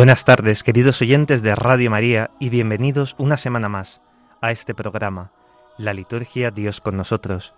[0.00, 4.00] Buenas tardes, queridos oyentes de Radio María, y bienvenidos una semana más
[4.40, 5.30] a este programa,
[5.76, 7.52] La Liturgia Dios con nosotros.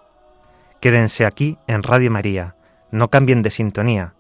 [0.80, 2.56] Quédense aquí en Radio María,
[2.90, 4.14] no cambien de sintonía,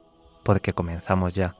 [0.44, 1.56] porque comenzamos ya.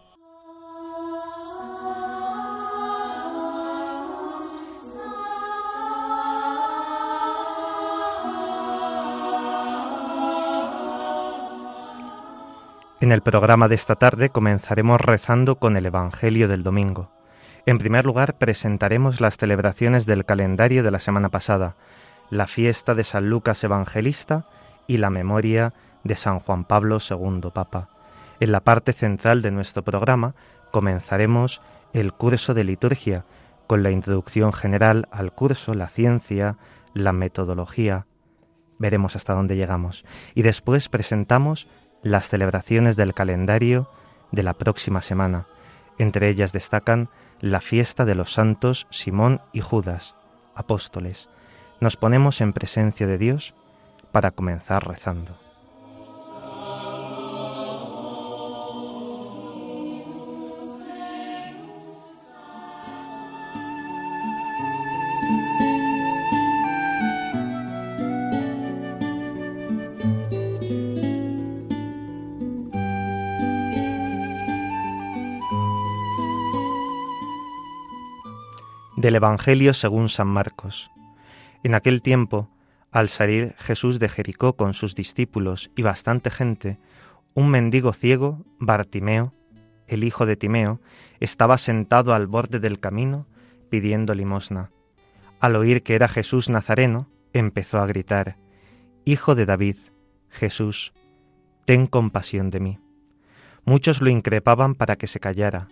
[13.13, 17.11] En el programa de esta tarde comenzaremos rezando con el Evangelio del Domingo.
[17.67, 21.77] En primer lugar, presentaremos las celebraciones del calendario de la semana pasada,
[22.31, 24.47] la fiesta de San Lucas Evangelista
[24.87, 25.75] y la memoria
[26.05, 27.91] de San Juan Pablo II Papa.
[28.41, 30.35] En la parte central de nuestro programa
[30.71, 31.61] comenzaremos
[31.93, 33.27] el curso de liturgia,
[33.67, 36.57] con la introducción general al curso, la ciencia,
[36.95, 38.07] la metodología.
[38.79, 40.03] Veremos hasta dónde llegamos.
[40.35, 41.69] Y después presentamos
[42.03, 43.89] las celebraciones del calendario
[44.31, 45.47] de la próxima semana.
[45.99, 47.09] Entre ellas destacan
[47.41, 50.15] la fiesta de los santos Simón y Judas,
[50.55, 51.29] apóstoles.
[51.81, 53.55] Nos ponemos en presencia de Dios
[54.11, 55.39] para comenzar rezando.
[79.03, 80.93] Del Evangelio según San Marcos.
[81.65, 82.49] En aquel tiempo,
[82.93, 86.79] al salir Jesús de Jericó con sus discípulos y bastante gente,
[87.35, 89.35] un mendigo ciego, Bartimeo,
[89.89, 90.81] el hijo de Timeo,
[91.19, 93.27] estaba sentado al borde del camino
[93.71, 94.71] pidiendo limosna.
[95.41, 98.37] Al oír que era Jesús Nazareno, empezó a gritar,
[99.05, 99.79] Hijo de David,
[100.31, 100.93] Jesús,
[101.65, 102.79] ten compasión de mí.
[103.65, 105.67] Muchos lo increpaban para que se callara,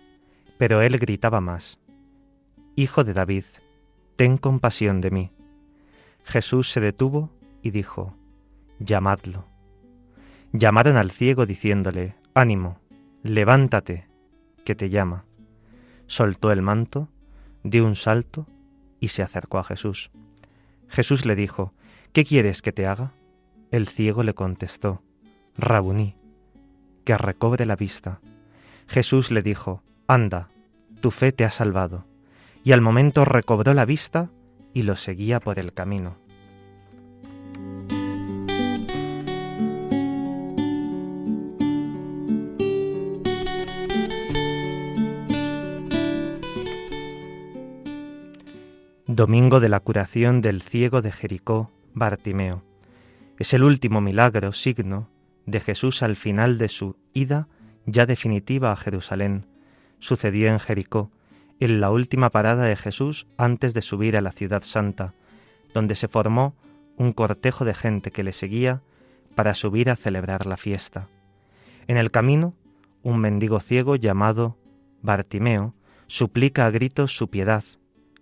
[0.57, 1.79] pero él gritaba más,
[2.75, 3.43] Hijo de David,
[4.15, 5.31] ten compasión de mí.
[6.23, 7.29] Jesús se detuvo
[7.61, 8.15] y dijo,
[8.79, 9.45] Llamadlo.
[10.53, 12.79] Llamaron al ciego diciéndole, Ánimo,
[13.23, 14.07] levántate,
[14.63, 15.25] que te llama.
[16.07, 17.09] Soltó el manto,
[17.63, 18.47] dio un salto
[19.01, 20.09] y se acercó a Jesús.
[20.87, 21.73] Jesús le dijo,
[22.13, 23.11] ¿Qué quieres que te haga?
[23.69, 25.03] El ciego le contestó,
[25.57, 26.15] Rabuní,
[27.03, 28.21] que recobre la vista.
[28.87, 30.47] Jesús le dijo, Anda,
[31.01, 32.05] tu fe te ha salvado
[32.63, 34.29] y al momento recobró la vista
[34.73, 36.17] y lo seguía por el camino.
[49.07, 52.63] Domingo de la curación del ciego de Jericó, Bartimeo.
[53.37, 55.09] Es el último milagro, signo,
[55.45, 57.47] de Jesús al final de su ida
[57.85, 59.47] ya definitiva a Jerusalén.
[59.99, 61.11] Sucedió en Jericó,
[61.61, 65.13] en la última parada de Jesús antes de subir a la ciudad santa,
[65.73, 66.55] donde se formó
[66.97, 68.81] un cortejo de gente que le seguía
[69.35, 71.07] para subir a celebrar la fiesta.
[71.87, 72.55] En el camino,
[73.03, 74.57] un mendigo ciego llamado
[75.03, 75.75] Bartimeo
[76.07, 77.63] suplica a gritos su piedad,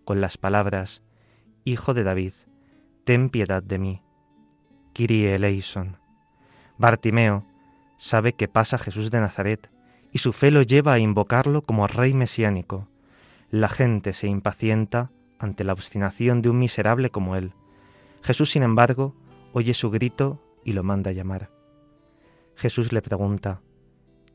[0.04, 1.02] con las palabras,
[1.64, 2.34] Hijo de David,
[3.06, 4.02] ten piedad de mí.
[4.94, 5.98] Kyrie eleison.
[6.78, 7.46] Bartimeo
[7.98, 9.72] sabe que pasa Jesús de Nazaret,
[10.12, 12.88] y su fe lo lleva a invocarlo como rey mesiánico,
[13.52, 17.54] la gente se impacienta ante la obstinación de un miserable como él.
[18.22, 19.16] Jesús, sin embargo,
[19.54, 21.50] oye su grito y lo manda a llamar.
[22.56, 23.62] Jesús le pregunta,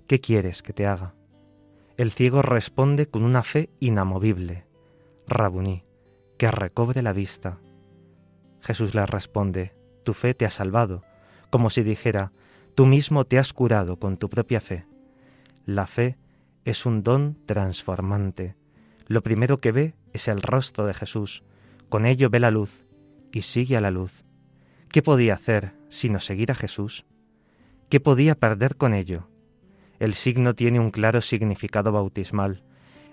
[0.07, 1.15] ¿qué quieres que te haga?
[1.97, 4.65] El ciego responde con una fe inamovible,
[5.29, 5.85] Rabuní,
[6.39, 7.59] que recobre la vista.
[8.61, 11.03] Jesús le responde, tu fe te ha salvado,
[11.51, 12.33] como si dijera,
[12.75, 14.87] tú mismo te has curado con tu propia fe.
[15.67, 16.19] La fe
[16.65, 18.57] es un don transformante,
[19.07, 21.43] lo primero que ve es el rostro de Jesús,
[21.89, 22.87] con ello ve la luz
[23.33, 24.25] y sigue a la luz.
[24.89, 27.05] ¿Qué podía hacer sino seguir a Jesús?
[27.89, 29.29] ¿Qué podía perder con ello?
[29.99, 32.63] El signo tiene un claro significado bautismal.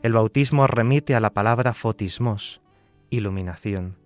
[0.01, 2.61] El bautismo remite a la palabra fotismos,
[3.09, 3.97] iluminación.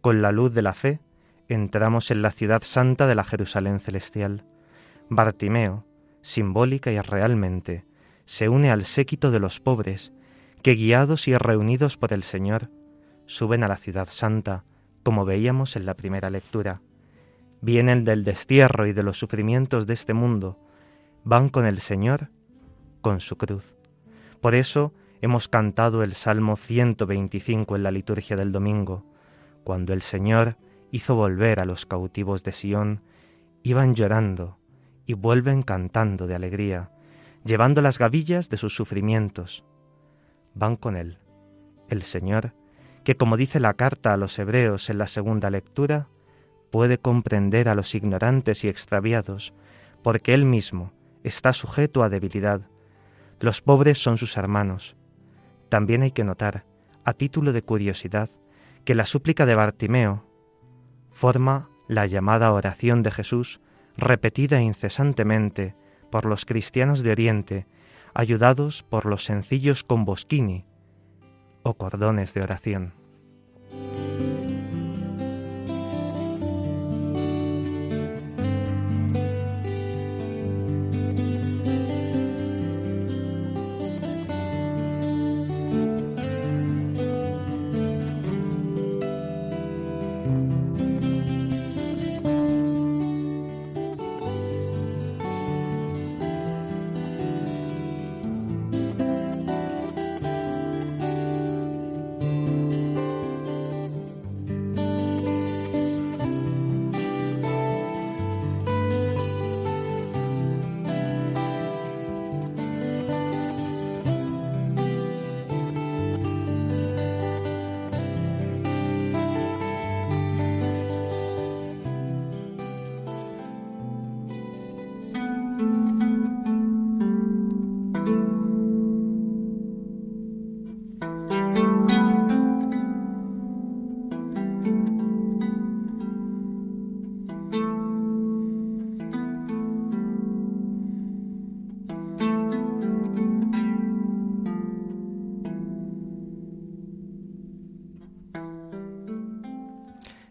[0.00, 1.00] Con la luz de la fe
[1.48, 4.44] entramos en la ciudad santa de la Jerusalén celestial.
[5.08, 5.86] Bartimeo,
[6.22, 7.84] simbólica y realmente,
[8.26, 10.12] se une al séquito de los pobres
[10.62, 12.70] que guiados y reunidos por el Señor,
[13.26, 14.64] suben a la ciudad santa,
[15.02, 16.82] como veíamos en la primera lectura.
[17.62, 20.58] Vienen del destierro y de los sufrimientos de este mundo,
[21.24, 22.30] van con el Señor,
[23.00, 23.74] con su cruz.
[24.40, 24.92] Por eso
[25.22, 29.04] hemos cantado el Salmo 125 en la liturgia del domingo,
[29.64, 30.56] cuando el Señor
[30.90, 33.02] hizo volver a los cautivos de Sión,
[33.62, 34.58] iban llorando
[35.06, 36.90] y vuelven cantando de alegría,
[37.44, 39.64] llevando las gavillas de sus sufrimientos.
[40.54, 41.18] Van con Él,
[41.88, 42.54] el Señor,
[43.04, 46.08] que como dice la carta a los hebreos en la segunda lectura,
[46.70, 49.52] puede comprender a los ignorantes y extraviados,
[50.02, 50.92] porque Él mismo
[51.24, 52.62] está sujeto a debilidad.
[53.40, 54.96] Los pobres son sus hermanos.
[55.68, 56.64] También hay que notar,
[57.04, 58.30] a título de curiosidad,
[58.84, 60.24] que la súplica de Bartimeo
[61.10, 63.60] forma la llamada oración de Jesús,
[63.96, 65.74] repetida incesantemente
[66.10, 67.66] por los cristianos de Oriente,
[68.14, 70.64] ayudados por los sencillos convoschini
[71.62, 72.99] o cordones de oración.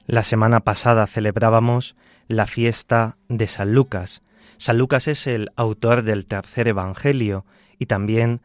[0.09, 1.95] La semana pasada celebrábamos
[2.27, 4.23] la fiesta de San Lucas.
[4.57, 7.45] San Lucas es el autor del tercer Evangelio
[7.77, 8.41] y también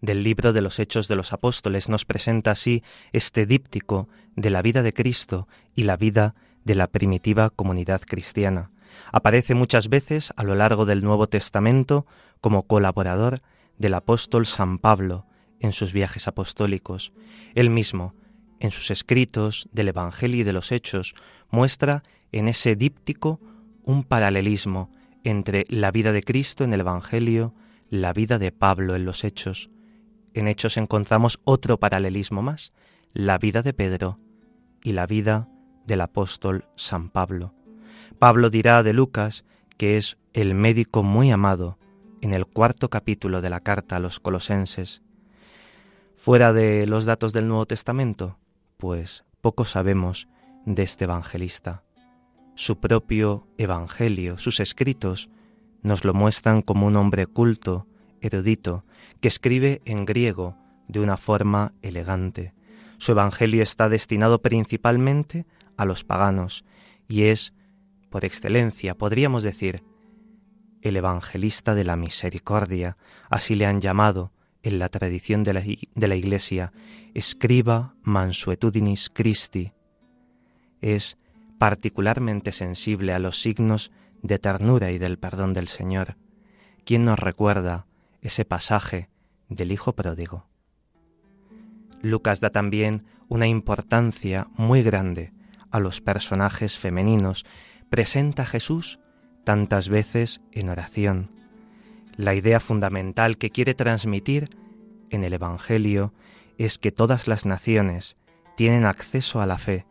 [0.00, 1.88] del libro de los Hechos de los Apóstoles.
[1.88, 6.86] Nos presenta así este díptico de la vida de Cristo y la vida de la
[6.86, 8.70] primitiva comunidad cristiana.
[9.10, 12.06] Aparece muchas veces a lo largo del Nuevo Testamento
[12.40, 13.42] como colaborador
[13.76, 15.26] del apóstol San Pablo
[15.58, 17.12] en sus viajes apostólicos.
[17.56, 18.14] Él mismo
[18.60, 21.14] en sus escritos del Evangelio y de los Hechos,
[21.50, 22.02] muestra
[22.32, 23.40] en ese díptico
[23.84, 24.90] un paralelismo
[25.24, 27.54] entre la vida de Cristo en el Evangelio,
[27.90, 29.70] la vida de Pablo en los Hechos.
[30.34, 32.72] En Hechos encontramos otro paralelismo más,
[33.12, 34.18] la vida de Pedro
[34.82, 35.48] y la vida
[35.86, 37.54] del apóstol San Pablo.
[38.18, 39.44] Pablo dirá de Lucas
[39.76, 41.78] que es el médico muy amado
[42.20, 45.02] en el cuarto capítulo de la carta a los colosenses.
[46.16, 48.38] Fuera de los datos del Nuevo Testamento,
[48.78, 50.28] pues poco sabemos
[50.64, 51.82] de este evangelista.
[52.54, 55.28] Su propio Evangelio, sus escritos,
[55.82, 57.86] nos lo muestran como un hombre culto,
[58.20, 58.84] erudito,
[59.20, 60.56] que escribe en griego
[60.86, 62.54] de una forma elegante.
[62.98, 66.64] Su Evangelio está destinado principalmente a los paganos
[67.08, 67.54] y es,
[68.10, 69.82] por excelencia, podríamos decir,
[70.82, 72.96] el evangelista de la misericordia,
[73.28, 74.32] así le han llamado
[74.62, 76.72] en la tradición de la, Iglesia,
[77.14, 79.72] escriba mansuetudinis Christi,
[80.80, 81.16] es
[81.58, 83.90] particularmente sensible a los signos
[84.22, 86.16] de ternura y del perdón del Señor,
[86.84, 87.86] quien nos recuerda
[88.20, 89.10] ese pasaje
[89.48, 90.46] del Hijo pródigo.
[92.02, 95.32] Lucas da también una importancia muy grande
[95.70, 97.44] a los personajes femeninos,
[97.90, 98.98] presenta a Jesús
[99.44, 101.30] tantas veces en oración,
[102.18, 104.50] la idea fundamental que quiere transmitir
[105.08, 106.12] en el Evangelio
[106.58, 108.16] es que todas las naciones
[108.56, 109.86] tienen acceso a la fe,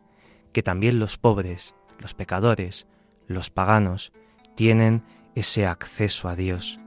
[0.52, 2.86] que también los pobres, los pecadores,
[3.26, 4.12] los paganos,
[4.54, 5.02] tienen
[5.34, 6.78] ese acceso a Dios.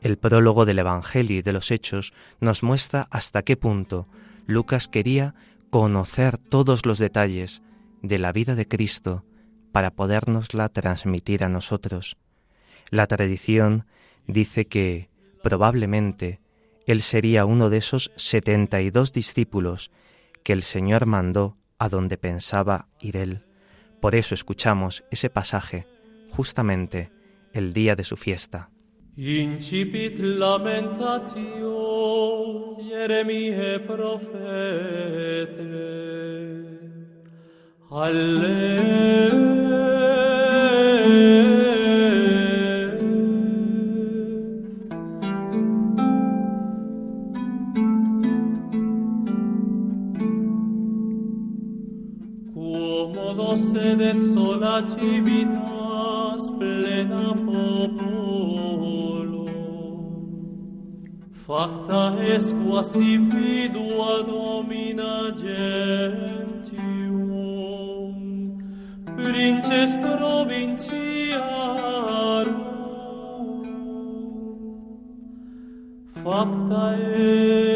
[0.00, 4.08] El prólogo del Evangelio y de los Hechos nos muestra hasta qué punto
[4.46, 5.34] Lucas quería
[5.68, 7.60] conocer todos los detalles
[8.00, 9.26] de la vida de Cristo
[9.72, 12.16] para podérnosla transmitir a nosotros.
[12.90, 13.84] La tradición
[14.28, 15.08] dice que
[15.42, 16.40] probablemente
[16.86, 19.90] él sería uno de esos setenta y dos discípulos
[20.44, 23.44] que el Señor mandó a donde pensaba ir él.
[24.00, 25.86] Por eso escuchamos ese pasaje
[26.30, 27.10] justamente
[27.52, 28.70] el día de su fiesta.
[29.16, 30.20] Incipit
[53.48, 59.44] possedet sola civitas plena populo.
[61.46, 62.02] Facta
[62.34, 65.78] est quasi vidua domina gentium,
[69.16, 71.08] princes provinciarum.
[76.22, 76.84] Facta
[77.16, 77.67] est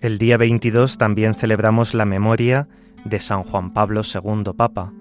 [0.00, 2.68] El día 22 también celebramos la memoria
[3.04, 4.94] de San Juan Pablo II Papa,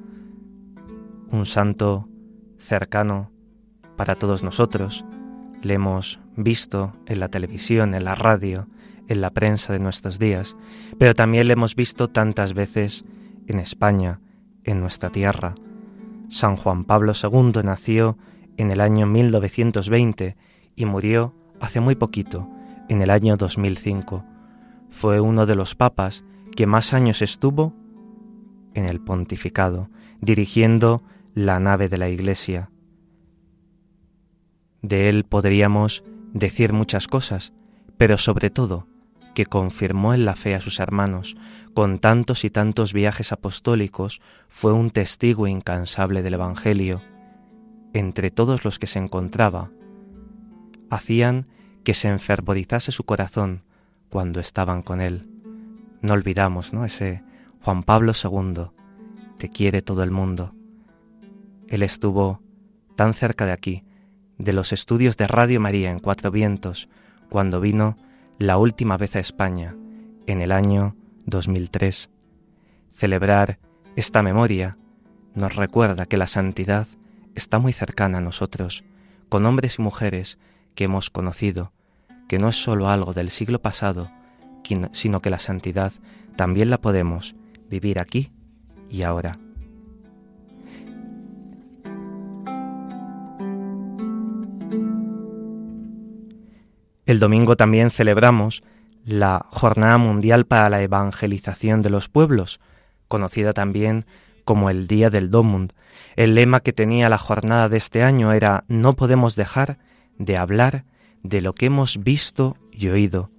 [1.32, 2.10] un santo
[2.58, 3.32] cercano
[3.96, 5.06] para todos nosotros.
[5.62, 8.68] Le hemos visto en la televisión, en la radio,
[9.08, 10.58] en la prensa de nuestros días,
[10.98, 13.06] pero también le hemos visto tantas veces
[13.48, 14.20] en España,
[14.64, 15.56] en nuestra tierra.
[16.30, 18.18] San Juan Pablo II nació
[18.58, 20.36] en el año 1920
[20.76, 22.50] y murió hace muy poquito,
[22.90, 24.26] en el año 2005.
[24.90, 26.24] Fue uno de los papas
[26.56, 27.74] que más años estuvo
[28.74, 29.90] en el pontificado,
[30.22, 31.04] dirigiendo
[31.34, 32.72] la nave de la Iglesia.
[34.82, 36.04] De él podríamos
[36.34, 37.54] decir muchas cosas,
[37.98, 38.88] pero sobre todo
[39.38, 41.38] que confirmó en la fe a sus hermanos,
[41.76, 47.04] con tantos y tantos viajes apostólicos, fue un testigo incansable del Evangelio.
[47.94, 49.70] Entre todos los que se encontraba,
[50.90, 51.46] hacían
[51.84, 53.62] que se enfervorizase su corazón
[54.10, 55.30] cuando estaban con él.
[56.02, 56.84] No olvidamos, ¿no?
[56.84, 57.22] Ese
[57.62, 58.72] Juan Pablo II,
[59.38, 60.56] te quiere todo el mundo.
[61.68, 62.42] Él estuvo
[62.96, 63.84] tan cerca de aquí,
[64.40, 66.90] de los estudios de Radio María en Cuatro Vientos,
[67.30, 68.00] cuando vino
[68.40, 69.76] la última vez a España,
[70.28, 72.10] en el año 2003.
[72.92, 73.60] Celebrar
[73.96, 74.78] esta memoria
[75.34, 76.88] nos recuerda que la santidad
[77.34, 78.84] está muy cercana a nosotros,
[79.30, 80.38] con hombres y mujeres
[80.76, 81.74] que hemos conocido,
[82.28, 84.12] que no es sólo algo del siglo pasado,
[84.92, 85.94] sino que la santidad
[86.36, 87.36] también la podemos
[87.70, 88.32] vivir aquí
[88.90, 89.32] y ahora.
[97.08, 98.64] El domingo también celebramos
[99.06, 102.60] la Jornada Mundial para la Evangelización de los Pueblos,
[103.08, 104.06] conocida también
[104.44, 105.72] como el Día del Domund.
[106.18, 109.78] El lema que tenía la jornada de este año era No podemos dejar
[110.18, 110.84] de hablar
[111.24, 113.32] de lo que hemos visto y oído.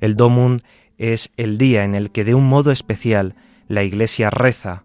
[0.00, 0.62] El Domund
[0.98, 3.36] es el día en el que de un modo especial
[3.68, 4.82] la Iglesia reza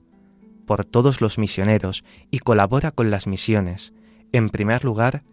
[0.68, 3.92] por todos los misioneros y colabora con las misiones,
[4.34, 5.24] en primer lugar,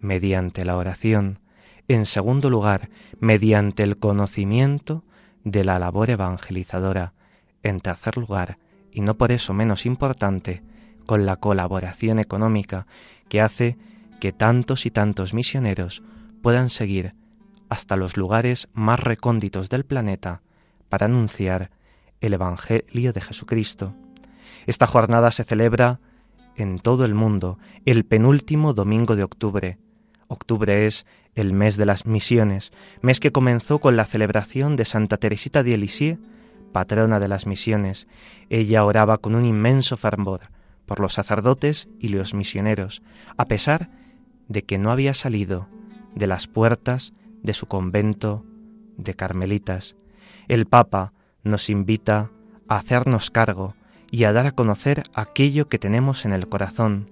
[0.00, 1.38] mediante la oración,
[1.94, 5.04] en segundo lugar, mediante el conocimiento
[5.44, 7.12] de la labor evangelizadora,
[7.62, 8.58] en tercer lugar,
[8.92, 10.62] y no por eso menos importante,
[11.06, 12.86] con la colaboración económica
[13.28, 13.76] que hace
[14.20, 16.02] que tantos y tantos misioneros
[16.42, 17.14] puedan seguir
[17.68, 20.42] hasta los lugares más recónditos del planeta
[20.88, 21.70] para anunciar
[22.20, 23.94] el Evangelio de Jesucristo.
[24.66, 26.00] Esta jornada se celebra
[26.54, 29.78] en todo el mundo el penúltimo domingo de octubre.
[30.32, 32.72] Octubre es el mes de las misiones,
[33.02, 36.18] mes que comenzó con la celebración de Santa Teresita de Lisieux,
[36.72, 38.06] patrona de las misiones.
[38.48, 40.40] Ella oraba con un inmenso fervor
[40.86, 43.02] por los sacerdotes y los misioneros,
[43.36, 43.90] a pesar
[44.48, 45.68] de que no había salido
[46.14, 47.12] de las puertas
[47.42, 48.46] de su convento
[48.96, 49.96] de carmelitas.
[50.48, 51.12] El Papa
[51.44, 52.30] nos invita
[52.68, 53.74] a hacernos cargo
[54.10, 57.10] y a dar a conocer aquello que tenemos en el corazón.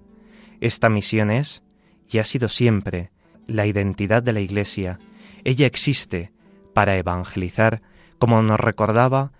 [0.62, 1.62] Esta misión es,
[2.10, 3.10] y ha sido siempre,
[3.46, 4.98] la identidad de la Iglesia,
[5.44, 6.32] Ella existe
[6.74, 7.82] para evangelizar,
[8.18, 9.32] como nos recordaba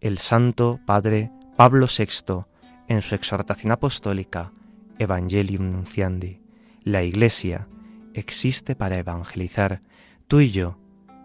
[0.00, 2.44] el Santo Padre Pablo VI
[2.88, 4.52] en su exhortación apostólica
[4.98, 6.40] Evangelium Nunciandi.
[6.82, 7.68] La Iglesia
[8.14, 9.82] existe para evangelizar.
[10.26, 10.78] Tú y yo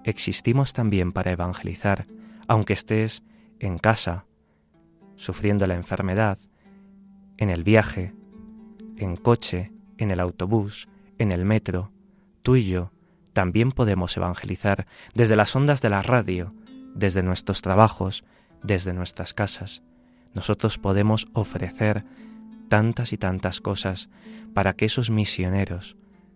[0.04, 2.06] existimos también para evangelizar,
[2.48, 3.24] aunque estés
[3.60, 4.26] en casa,
[5.16, 6.38] sufriendo la enfermedad,
[7.38, 8.14] en el viaje,
[8.98, 11.92] en coche, en el autobús, en el metro,
[12.42, 12.92] tú y yo
[13.34, 14.86] también podemos evangelizar
[15.16, 16.54] desde las ondas de la radio,
[16.94, 18.24] desde nuestros trabajos,
[18.62, 19.82] desde nuestras casas.
[20.34, 22.06] Nosotros podemos ofrecer
[22.70, 24.10] tantas y tantas cosas
[24.54, 25.96] para que esos misioneros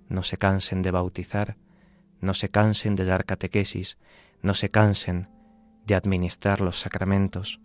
[0.09, 1.57] no se cansen de bautizar,
[2.19, 3.97] no se cansen de dar catequesis,
[4.41, 5.29] no se cansen
[5.85, 7.59] de administrar los sacramentos.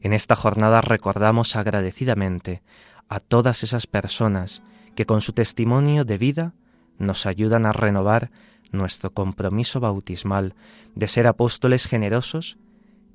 [0.00, 2.62] En esta jornada recordamos agradecidamente
[3.08, 4.62] a todas esas personas
[4.94, 6.54] que con su testimonio de vida
[6.98, 8.30] nos ayudan a renovar
[8.72, 10.54] nuestro compromiso bautismal
[10.94, 12.58] de ser apóstoles generosos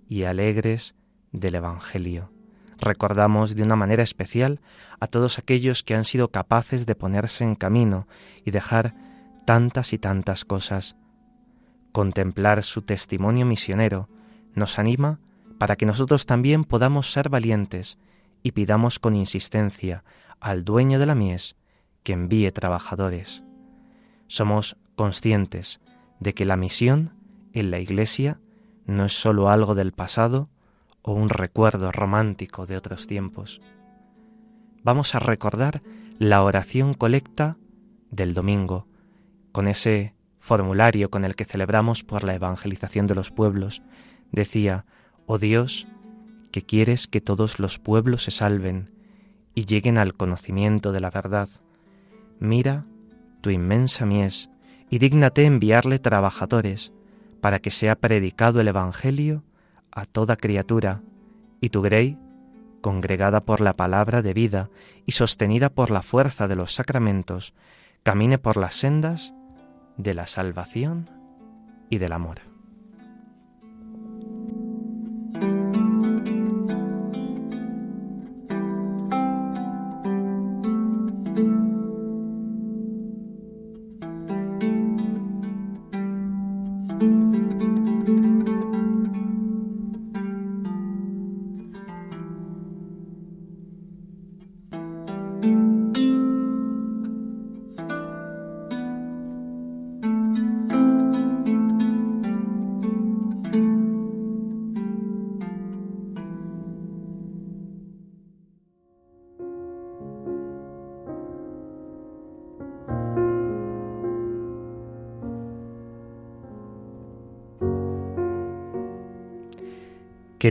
[0.07, 0.95] y alegres
[1.31, 2.31] del Evangelio.
[2.79, 4.60] Recordamos de una manera especial
[5.00, 8.07] a todos aquellos que han sido capaces de ponerse en camino
[8.43, 8.95] y dejar
[9.45, 10.95] tantas y tantas cosas.
[11.91, 14.10] Contemplar su testimonio misionero
[14.55, 15.19] nos anima
[15.60, 18.00] para que nosotros también podamos ser valientes
[18.43, 20.03] y pidamos con insistencia
[20.39, 21.55] al dueño de la mies
[22.03, 23.43] que envíe trabajadores.
[24.27, 25.79] Somos conscientes
[26.19, 27.13] de que la misión
[27.53, 28.39] en la Iglesia
[28.86, 30.50] no es sólo algo del pasado
[31.01, 33.62] o un recuerdo romántico de otros tiempos.
[34.83, 35.81] Vamos a recordar
[36.17, 37.57] la oración colecta
[38.10, 38.88] del domingo,
[39.51, 43.81] con ese formulario con el que celebramos por la evangelización de los pueblos.
[44.31, 44.86] Decía,
[45.25, 45.88] oh Dios,
[46.51, 48.91] que quieres que todos los pueblos se salven
[49.56, 51.49] y lleguen al conocimiento de la verdad.
[52.39, 52.86] Mira
[53.41, 54.49] tu inmensa mies
[54.89, 56.91] y dígnate enviarle trabajadores
[57.41, 59.43] para que sea predicado el Evangelio
[59.91, 61.02] a toda criatura,
[61.60, 62.17] y tu grey,
[62.82, 64.69] congregada por la palabra de vida
[65.06, 67.54] y sostenida por la fuerza de los sacramentos,
[68.04, 69.34] camine por las sendas
[69.97, 71.10] de la salvación
[71.89, 72.50] y del amor.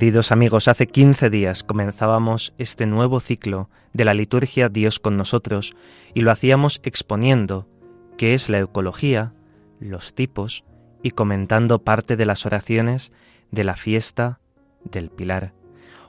[0.00, 5.76] Queridos amigos, hace 15 días comenzábamos este nuevo ciclo de la liturgia Dios con nosotros
[6.14, 7.68] y lo hacíamos exponiendo
[8.16, 9.34] qué es la ecología,
[9.78, 10.64] los tipos
[11.02, 13.12] y comentando parte de las oraciones
[13.50, 14.40] de la fiesta
[14.84, 15.52] del Pilar.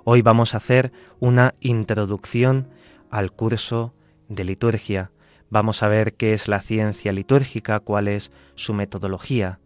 [0.06, 2.70] Hoy vamos a hacer una introducción
[3.10, 3.94] al curso
[4.30, 5.12] de liturgia.
[5.50, 9.60] Vamos a ver qué es la ciencia litúrgica, cuál es su metodología,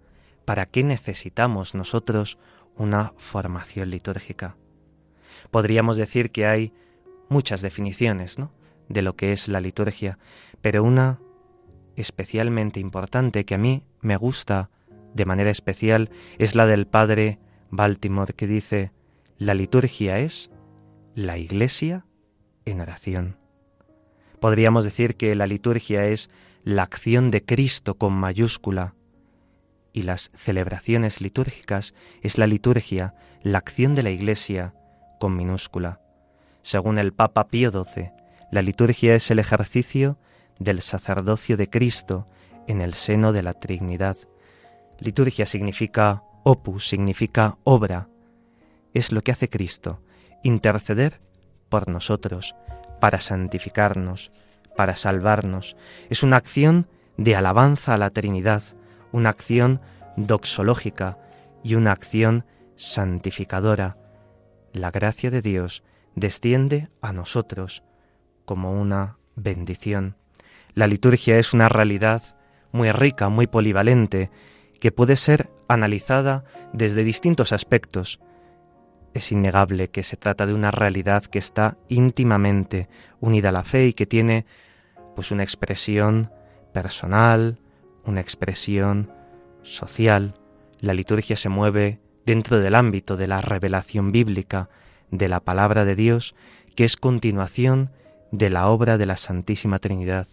[0.46, 2.40] para qué necesitamos nosotros
[2.78, 4.58] una formación litúrgica.
[5.52, 6.74] Podríamos decir que hay
[7.30, 8.52] muchas definiciones ¿no?
[8.90, 10.20] de lo que es la liturgia,
[10.62, 11.20] pero una
[11.96, 14.70] especialmente importante que a mí me gusta
[15.14, 18.92] de manera especial es la del padre Baltimore que dice,
[19.38, 20.52] la liturgia es
[21.14, 22.06] la iglesia
[22.66, 23.38] en oración.
[24.40, 26.30] Podríamos decir que la liturgia es
[26.64, 28.96] la acción de Cristo con mayúscula
[29.96, 34.74] y las celebraciones litúrgicas es la liturgia, la acción de la Iglesia
[35.22, 36.02] con minúscula.
[36.62, 38.12] Según el Papa Pío XII,
[38.52, 40.20] la liturgia es el ejercicio
[40.60, 42.28] del sacerdocio de Cristo
[42.68, 44.18] en el seno de la Trinidad.
[45.00, 48.10] Liturgia significa opus, significa obra.
[48.94, 50.02] Es lo que hace Cristo,
[50.44, 51.22] interceder
[51.70, 52.54] por nosotros,
[53.00, 54.34] para santificarnos,
[54.76, 55.78] para salvarnos.
[56.10, 58.62] Es una acción de alabanza a la Trinidad,
[59.16, 59.80] una acción
[60.18, 61.18] doxológica
[61.64, 63.98] y una acción santificadora.
[64.74, 65.84] La gracia de Dios
[66.16, 67.82] desciende a nosotros
[68.44, 70.18] como una bendición.
[70.74, 72.22] La liturgia es una realidad
[72.74, 74.32] muy rica, muy polivalente,
[74.82, 78.20] que puede ser analizada desde distintos aspectos.
[79.14, 82.90] Es innegable que se trata de una realidad que está íntimamente
[83.22, 84.46] unida a la fe y que tiene
[85.16, 86.34] pues una expresión
[86.74, 87.62] personal,
[88.06, 89.12] una expresión
[89.64, 90.34] social,
[90.82, 94.70] la liturgia se mueve dentro del ámbito de la revelación bíblica
[95.12, 96.36] de la palabra de Dios,
[96.76, 97.92] que es continuación
[98.32, 100.28] de la obra de la Santísima Trinidad.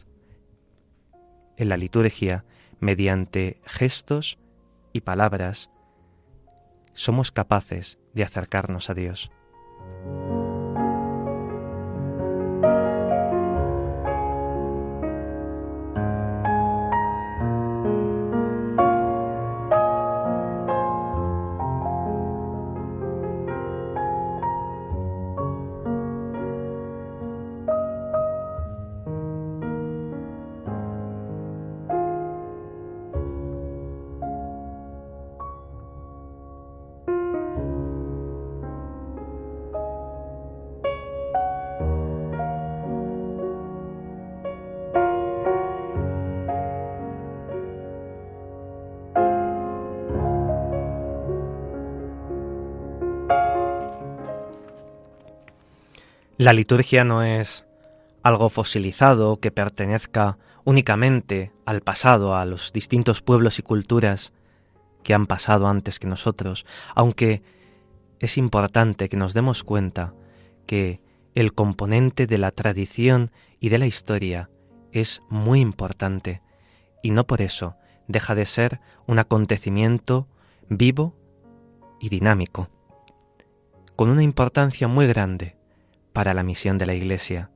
[1.56, 2.44] En la liturgia,
[2.80, 4.38] mediante gestos
[4.92, 5.70] y palabras,
[6.94, 9.30] somos capaces de acercarnos a Dios.
[56.42, 57.64] La liturgia no es
[58.24, 64.32] algo fosilizado que pertenezca únicamente al pasado, a los distintos pueblos y culturas
[65.04, 67.44] que han pasado antes que nosotros, aunque
[68.18, 70.14] es importante que nos demos cuenta
[70.66, 71.00] que
[71.36, 74.50] el componente de la tradición y de la historia
[74.90, 76.42] es muy importante
[77.04, 77.76] y no por eso
[78.08, 80.26] deja de ser un acontecimiento
[80.68, 81.14] vivo
[82.00, 82.68] y dinámico,
[83.94, 85.61] con una importancia muy grande
[86.12, 87.50] para la misión de la Iglesia.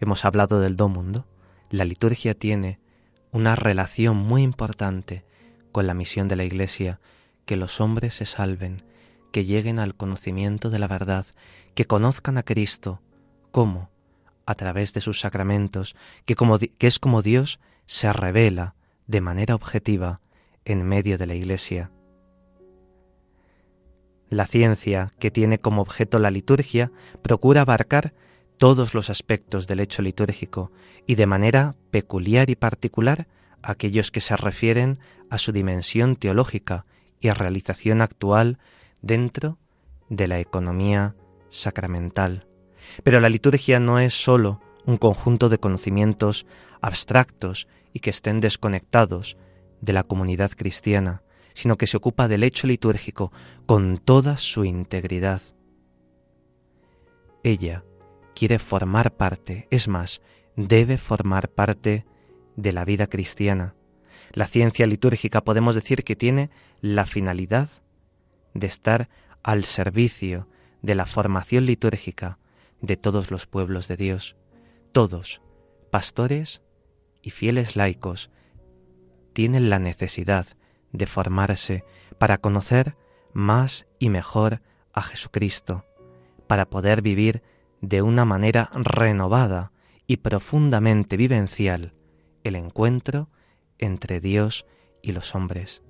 [0.00, 1.26] Hemos hablado del do mundo.
[1.70, 2.80] La liturgia tiene
[3.32, 5.24] una relación muy importante
[5.72, 7.00] con la misión de la Iglesia,
[7.44, 8.82] que los hombres se salven,
[9.32, 11.26] que lleguen al conocimiento de la verdad,
[11.74, 13.02] que conozcan a Cristo,
[13.50, 13.90] ¿cómo?
[14.46, 15.94] A través de sus sacramentos,
[16.24, 18.74] que, como, que es como Dios se revela
[19.06, 20.20] de manera objetiva
[20.64, 21.90] en medio de la Iglesia.
[24.28, 26.90] La ciencia, que tiene como objeto la liturgia,
[27.22, 28.12] procura abarcar
[28.56, 30.72] todos los aspectos del hecho litúrgico
[31.06, 33.28] y de manera peculiar y particular
[33.62, 34.98] aquellos que se refieren
[35.30, 36.86] a su dimensión teológica
[37.20, 38.58] y a realización actual
[39.02, 39.58] dentro
[40.08, 41.14] de la economía
[41.50, 42.46] sacramental.
[43.02, 46.46] Pero la liturgia no es sólo un conjunto de conocimientos
[46.80, 49.36] abstractos y que estén desconectados
[49.80, 51.22] de la comunidad cristiana,
[51.56, 53.32] sino que se ocupa del hecho litúrgico
[53.64, 55.40] con toda su integridad.
[57.42, 57.82] Ella
[58.34, 60.20] quiere formar parte, es más,
[60.54, 62.04] debe formar parte
[62.56, 63.74] de la vida cristiana.
[64.34, 66.50] La ciencia litúrgica podemos decir que tiene
[66.82, 67.70] la finalidad
[68.52, 69.08] de estar
[69.42, 70.48] al servicio
[70.82, 72.38] de la formación litúrgica
[72.82, 74.36] de todos los pueblos de Dios.
[74.92, 75.40] Todos,
[75.90, 76.60] pastores
[77.22, 78.30] y fieles laicos,
[79.32, 80.46] tienen la necesidad
[80.96, 81.84] de formarse
[82.18, 82.96] para conocer
[83.32, 85.84] más y mejor a Jesucristo,
[86.46, 87.42] para poder vivir
[87.80, 89.72] de una manera renovada
[90.06, 91.92] y profundamente vivencial
[92.44, 93.28] el encuentro
[93.78, 94.66] entre Dios
[95.02, 95.82] y los hombres.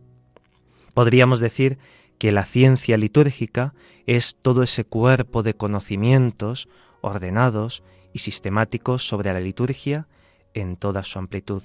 [0.94, 1.78] Podríamos decir
[2.18, 3.74] que la ciencia litúrgica
[4.06, 6.68] es todo ese cuerpo de conocimientos
[7.02, 10.08] ordenados y sistemáticos sobre la liturgia
[10.54, 11.62] en toda su amplitud.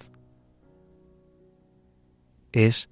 [2.52, 2.90] Es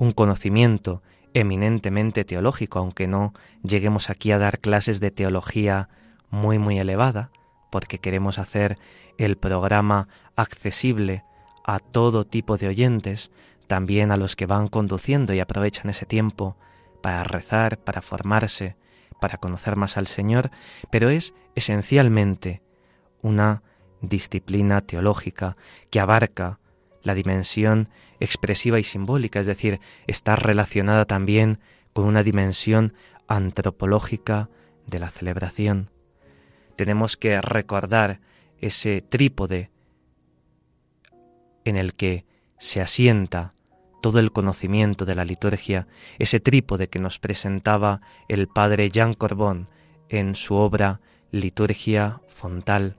[0.00, 1.02] un conocimiento
[1.34, 5.90] eminentemente teológico, aunque no lleguemos aquí a dar clases de teología
[6.30, 7.30] muy muy elevada,
[7.70, 8.76] porque queremos hacer
[9.18, 11.22] el programa accesible
[11.66, 13.30] a todo tipo de oyentes,
[13.66, 16.56] también a los que van conduciendo y aprovechan ese tiempo
[17.02, 18.76] para rezar, para formarse,
[19.20, 20.50] para conocer más al Señor,
[20.90, 22.62] pero es esencialmente
[23.20, 23.62] una
[24.00, 25.58] disciplina teológica
[25.90, 26.58] que abarca
[27.02, 31.58] la dimensión expresiva y simbólica, es decir, está relacionada también
[31.92, 32.94] con una dimensión
[33.26, 34.50] antropológica
[34.86, 35.90] de la celebración.
[36.76, 38.20] Tenemos que recordar
[38.58, 39.70] ese trípode
[41.64, 42.24] en el que
[42.58, 43.54] se asienta
[44.02, 45.86] todo el conocimiento de la liturgia,
[46.18, 49.68] ese trípode que nos presentaba el padre Jean Corbon
[50.08, 52.96] en su obra Liturgia Fontal,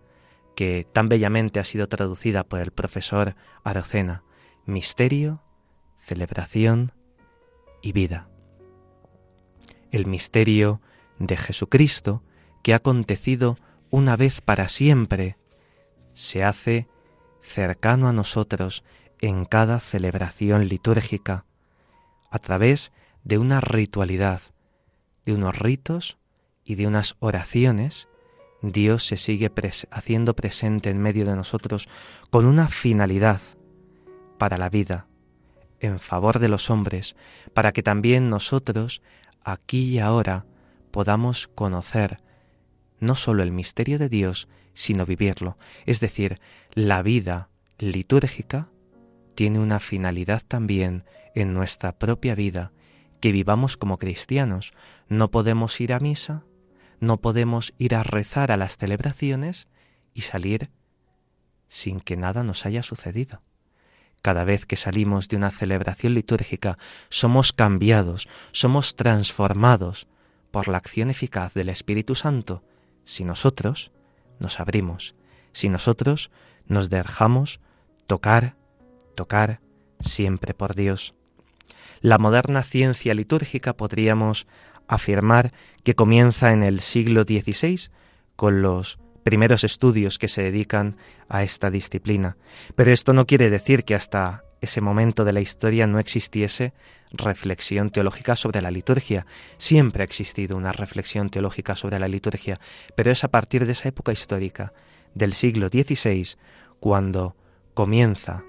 [0.62, 4.24] que tan bellamente ha sido traducida por el profesor Arocena,
[4.68, 5.42] misterio,
[5.96, 6.92] celebración
[7.82, 8.30] y vida.
[9.90, 10.80] El misterio
[11.18, 12.22] de Jesucristo,
[12.62, 13.58] que ha acontecido
[13.90, 15.36] una vez para siempre,
[16.14, 16.88] se hace
[17.40, 18.84] cercano a nosotros
[19.20, 21.46] en cada celebración litúrgica,
[22.30, 22.92] a través
[23.24, 24.42] de una ritualidad,
[25.26, 26.20] de unos ritos
[26.64, 28.08] y de unas oraciones
[28.62, 29.52] Dios se sigue
[29.90, 31.90] haciendo presente en medio de nosotros
[32.30, 33.42] con una finalidad
[34.38, 35.08] para la vida,
[35.80, 37.16] en favor de los hombres,
[37.54, 39.02] para que también nosotros,
[39.44, 40.46] aquí y ahora,
[40.92, 42.22] podamos conocer
[43.00, 45.58] no sólo el misterio de Dios, sino vivirlo.
[45.86, 46.40] Es decir,
[46.74, 48.70] la vida litúrgica
[49.36, 52.72] tiene una finalidad también en nuestra propia vida,
[53.20, 54.74] que vivamos como cristianos.
[55.08, 56.44] No podemos ir a misa,
[57.02, 59.68] no podemos ir a rezar a las celebraciones
[60.14, 60.70] y salir
[61.68, 63.42] sin que nada nos haya sucedido.
[64.22, 66.78] Cada vez que salimos de una celebración litúrgica
[67.10, 70.08] somos cambiados, somos transformados
[70.52, 72.64] por la acción eficaz del Espíritu Santo
[73.04, 73.92] si nosotros
[74.40, 75.16] nos abrimos,
[75.54, 76.30] si nosotros
[76.68, 77.62] nos dejamos
[78.06, 78.56] tocar,
[79.16, 79.60] tocar
[80.02, 81.16] siempre por Dios.
[82.00, 84.46] La moderna ciencia litúrgica podríamos
[84.92, 85.52] afirmar
[85.84, 87.90] que comienza en el siglo XVI
[88.36, 90.98] con los primeros estudios que se dedican
[91.30, 92.38] a esta disciplina.
[92.76, 96.74] Pero esto no quiere decir que hasta ese momento de la historia no existiese
[97.12, 99.26] reflexión teológica sobre la liturgia.
[99.58, 102.60] Siempre ha existido una reflexión teológica sobre la liturgia,
[102.96, 104.74] pero es a partir de esa época histórica,
[105.14, 106.36] del siglo XVI,
[106.80, 107.36] cuando
[107.74, 108.44] comienza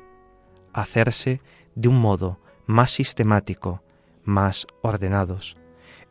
[0.72, 1.40] a hacerse
[1.74, 3.82] de un modo más sistemático,
[4.24, 5.56] más ordenados.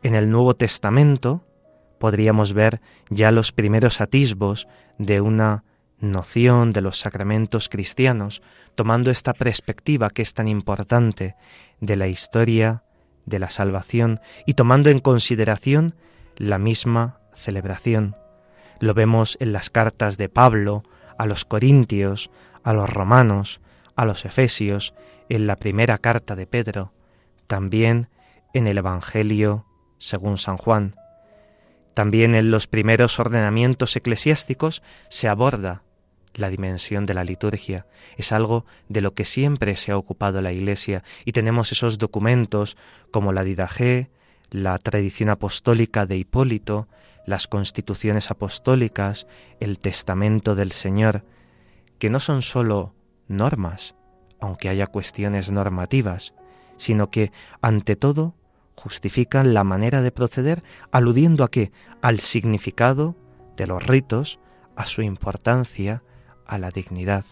[0.02, 1.44] En el Nuevo Testamento
[1.98, 4.66] podríamos ver ya los primeros atisbos
[4.98, 5.64] de una
[6.00, 8.42] noción de los sacramentos cristianos,
[8.74, 11.36] tomando esta perspectiva que es tan importante
[11.80, 12.82] de la historia
[13.26, 15.94] de la salvación y tomando en consideración
[16.36, 18.16] la misma celebración.
[18.80, 20.82] Lo vemos en las cartas de Pablo
[21.16, 22.32] a los Corintios,
[22.64, 23.60] a los romanos,
[23.94, 24.94] a los Efesios,
[25.28, 26.92] en la primera carta de Pedro,
[27.46, 28.08] también
[28.52, 29.66] en el Evangelio
[30.02, 30.96] según San Juan.
[31.94, 35.82] También en los primeros ordenamientos eclesiásticos se aborda
[36.34, 37.86] la dimensión de la liturgia.
[38.16, 42.76] Es algo de lo que siempre se ha ocupado la Iglesia y tenemos esos documentos
[43.10, 44.10] como la Didaje,
[44.50, 46.88] la tradición apostólica de Hipólito,
[47.24, 49.28] las constituciones apostólicas,
[49.60, 51.24] el testamento del Señor,
[51.98, 52.94] que no son sólo
[53.28, 53.94] normas,
[54.40, 56.34] aunque haya cuestiones normativas,
[56.76, 58.34] sino que, ante todo,
[58.76, 61.72] justifican la manera de proceder aludiendo a qué?
[62.00, 63.16] Al significado
[63.56, 64.40] de los ritos,
[64.76, 66.02] a su importancia,
[66.46, 67.24] a la dignidad.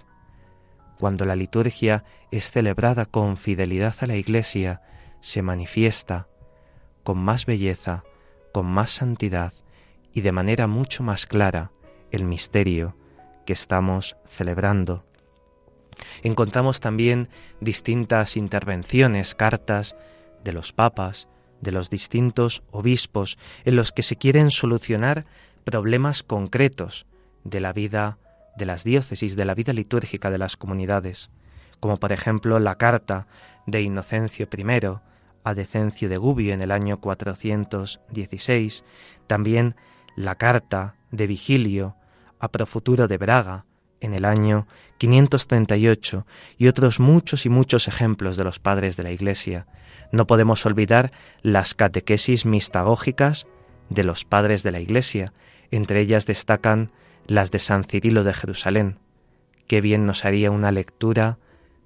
[0.98, 4.82] Cuando la liturgia es celebrada con fidelidad a la Iglesia,
[5.20, 6.28] se manifiesta
[7.02, 8.04] con más belleza,
[8.52, 9.52] con más santidad
[10.12, 11.72] y de manera mucho más clara
[12.10, 12.96] el misterio
[13.46, 15.04] que estamos celebrando.
[16.22, 17.28] Encontramos también
[17.60, 19.96] distintas intervenciones, cartas
[20.44, 21.28] de los papas,
[21.60, 25.26] de los distintos obispos, en los que se quieren solucionar
[25.64, 27.06] problemas concretos
[27.44, 28.18] de la vida
[28.56, 31.30] de las diócesis, de la vida litúrgica de las comunidades,
[31.78, 33.26] como por ejemplo la carta
[33.66, 34.64] de Inocencio I
[35.42, 38.84] a Decencio de Gubbio en el año 416,
[39.26, 39.76] también
[40.16, 41.96] la carta de Vigilio
[42.38, 43.64] a Profuturo de Braga
[44.00, 44.66] en el año
[44.98, 46.26] 538
[46.58, 49.66] y otros muchos y muchos ejemplos de los padres de la Iglesia.
[50.12, 53.46] No podemos olvidar las catequesis mistagógicas
[53.88, 55.32] de los padres de la Iglesia.
[55.70, 56.90] Entre ellas destacan
[57.26, 58.98] las de San Cirilo de Jerusalén.
[59.66, 61.38] Qué bien nos haría una lectura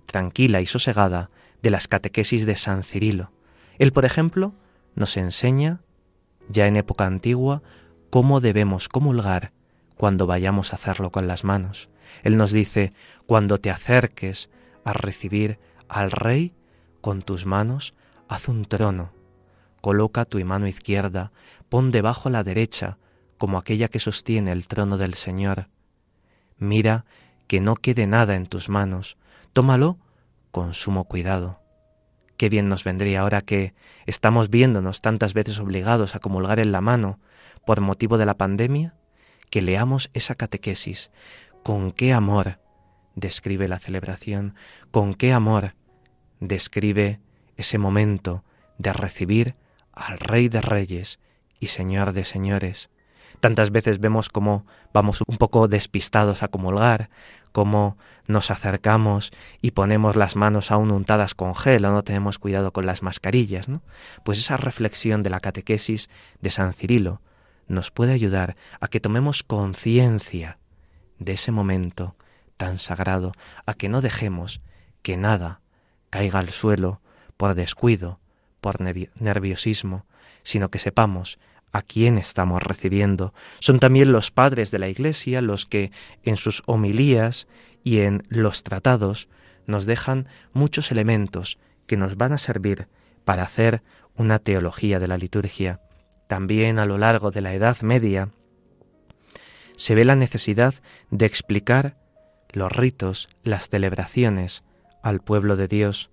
[0.06, 1.30] tranquila y sosegada
[1.62, 3.32] de las catequesis de San Cirilo.
[3.78, 4.54] Él, por ejemplo,
[4.94, 5.80] nos enseña,
[6.48, 7.62] ya en época antigua,
[8.10, 9.52] cómo debemos comulgar
[9.96, 11.88] cuando vayamos a hacerlo con las manos.
[12.22, 12.92] Él nos dice,
[13.26, 14.50] cuando te acerques
[14.84, 15.58] a recibir
[15.88, 16.54] al Rey
[17.00, 17.94] con tus manos,
[18.34, 19.12] haz un trono,
[19.80, 21.30] coloca tu mano izquierda,
[21.68, 22.98] pon debajo la derecha,
[23.38, 25.68] como aquella que sostiene el trono del Señor.
[26.58, 27.04] Mira
[27.46, 29.16] que no quede nada en tus manos,
[29.52, 29.98] tómalo
[30.50, 31.60] con sumo cuidado.
[32.36, 33.74] Qué bien nos vendría ahora que
[34.06, 37.20] estamos viéndonos tantas veces obligados a comulgar en la mano
[37.64, 38.94] por motivo de la pandemia,
[39.48, 41.10] que leamos esa catequesis.
[41.62, 42.58] Con qué amor
[43.14, 44.56] describe la celebración,
[44.90, 45.74] con qué amor
[46.40, 47.20] describe
[47.56, 48.44] ese momento
[48.78, 49.56] de recibir
[49.92, 51.18] al Rey de Reyes
[51.60, 52.90] y Señor de Señores.
[53.40, 57.10] Tantas veces vemos cómo vamos un poco despistados a comulgar,
[57.52, 62.72] cómo nos acercamos y ponemos las manos aún untadas con gel o no tenemos cuidado
[62.72, 63.82] con las mascarillas, ¿no?
[64.24, 66.08] Pues esa reflexión de la catequesis
[66.40, 67.20] de San Cirilo
[67.68, 70.56] nos puede ayudar a que tomemos conciencia
[71.18, 72.16] de ese momento
[72.56, 73.32] tan sagrado,
[73.66, 74.60] a que no dejemos
[75.02, 75.60] que nada
[76.10, 77.00] caiga al suelo
[77.36, 78.20] por descuido,
[78.60, 80.06] por nerviosismo,
[80.42, 81.38] sino que sepamos
[81.72, 83.34] a quién estamos recibiendo.
[83.58, 85.90] Son también los padres de la Iglesia los que
[86.22, 87.48] en sus homilías
[87.82, 89.28] y en los tratados
[89.66, 92.88] nos dejan muchos elementos que nos van a servir
[93.24, 93.82] para hacer
[94.16, 95.80] una teología de la liturgia.
[96.28, 98.30] También a lo largo de la Edad Media
[99.76, 100.74] se ve la necesidad
[101.10, 101.96] de explicar
[102.52, 104.62] los ritos, las celebraciones
[105.02, 106.10] al pueblo de Dios.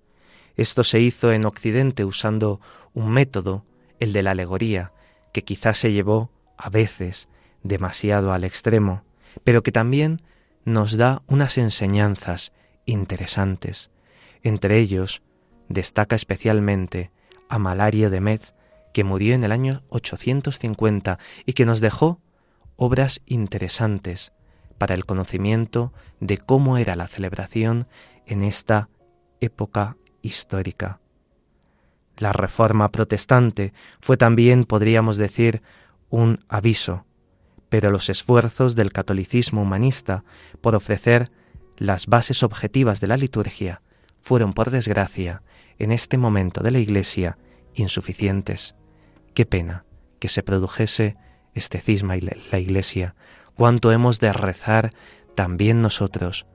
[0.56, 2.60] Esto se hizo en Occidente usando
[2.94, 3.64] un método,
[4.00, 4.92] el de la alegoría,
[5.32, 7.28] que quizás se llevó a veces
[7.62, 9.04] demasiado al extremo,
[9.44, 10.18] pero que también
[10.64, 12.52] nos da unas enseñanzas
[12.86, 13.90] interesantes.
[14.42, 15.22] Entre ellos
[15.68, 17.10] destaca especialmente
[17.48, 18.54] a Malario de Metz,
[18.92, 22.20] que murió en el año 850 y que nos dejó
[22.76, 24.32] obras interesantes
[24.76, 27.86] para el conocimiento de cómo era la celebración
[28.26, 28.88] en esta
[29.40, 31.00] época histórica.
[32.18, 35.62] La reforma protestante fue también, podríamos decir,
[36.10, 37.04] un aviso,
[37.68, 40.24] pero los esfuerzos del catolicismo humanista
[40.60, 41.30] por ofrecer
[41.78, 43.82] las bases objetivas de la liturgia
[44.20, 45.42] fueron, por desgracia,
[45.78, 47.38] en este momento de la Iglesia,
[47.74, 48.76] insuficientes.
[49.34, 49.84] Qué pena
[50.20, 51.16] que se produjese
[51.54, 53.14] este cisma en la Iglesia.
[53.56, 54.90] Cuánto hemos de rezar
[55.34, 56.46] también nosotros,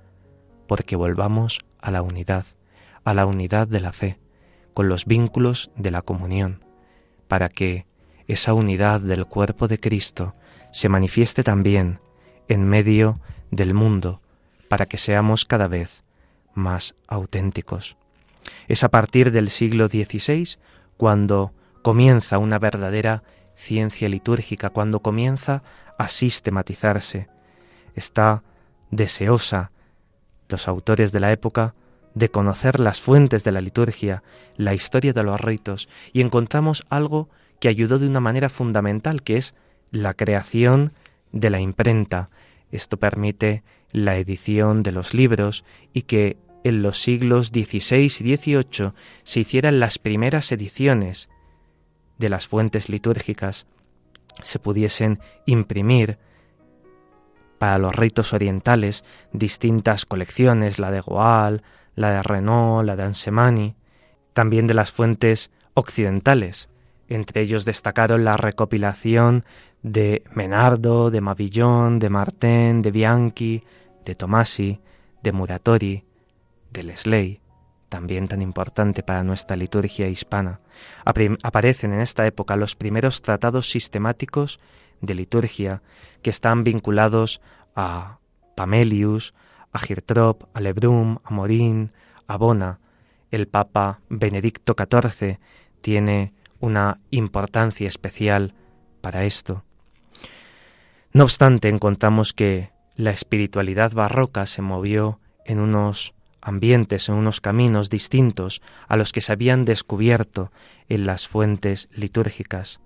[0.68, 2.46] porque volvamos a la unidad,
[3.08, 4.20] a la unidad de la fe,
[4.74, 6.66] con los vínculos de la comunión,
[7.30, 7.86] para que
[8.28, 10.36] esa unidad del cuerpo de Cristo
[10.74, 12.02] se manifieste también
[12.50, 14.20] en medio del mundo,
[14.68, 16.04] para que seamos cada vez
[16.54, 17.96] más auténticos.
[18.68, 20.58] Es a partir del siglo XVI
[20.98, 23.24] cuando comienza una verdadera
[23.56, 25.64] ciencia litúrgica, cuando comienza
[25.98, 27.30] a sistematizarse.
[27.96, 28.44] Está
[28.92, 29.72] deseosa
[30.50, 31.74] los autores de la época
[32.18, 34.24] de conocer las fuentes de la liturgia,
[34.56, 39.38] la historia de los ritos, y encontramos algo que ayudó de una manera fundamental, que
[39.38, 39.54] es
[39.92, 40.94] la creación
[41.32, 42.30] de la imprenta.
[42.72, 48.94] Esto permite la edición de los libros y que en los siglos XVI y XVIII
[49.24, 51.30] se hicieran las primeras ediciones
[52.18, 53.68] de las fuentes litúrgicas,
[54.42, 56.18] se pudiesen imprimir
[57.58, 61.64] para los ritos orientales distintas colecciones, la de Goal,
[61.96, 63.76] la de Renault, la de Ansemani,
[64.34, 66.70] también de las fuentes occidentales.
[67.08, 69.46] Entre ellos destacaron la recopilación
[69.82, 73.64] de Menardo, de Mavillon, de Martin, de Bianchi,
[74.06, 74.82] de Tomasi,
[75.24, 76.06] de Muratori,
[76.72, 77.42] de Lesley,
[77.90, 80.60] también tan importante para nuestra liturgia hispana.
[81.44, 84.60] Aparecen en esta época los primeros tratados sistemáticos
[85.02, 85.82] de liturgia
[86.22, 87.42] que están vinculados
[87.76, 88.20] a
[88.56, 89.34] Pamelius,
[89.72, 91.92] a Girtrop, a Lebrum, a Morín,
[92.28, 92.80] a Bona.
[93.30, 95.40] El Papa Benedicto XIV
[95.82, 98.54] tiene una importancia especial
[99.02, 99.64] para esto.
[101.14, 107.90] No obstante, encontramos que la espiritualidad barroca se movió en unos ambientes, en unos caminos
[107.90, 110.52] distintos a los que se habían descubierto
[110.90, 112.80] en las fuentes litúrgicas.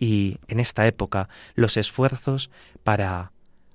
[0.00, 2.50] Y en esta época los esfuerzos
[2.82, 3.32] para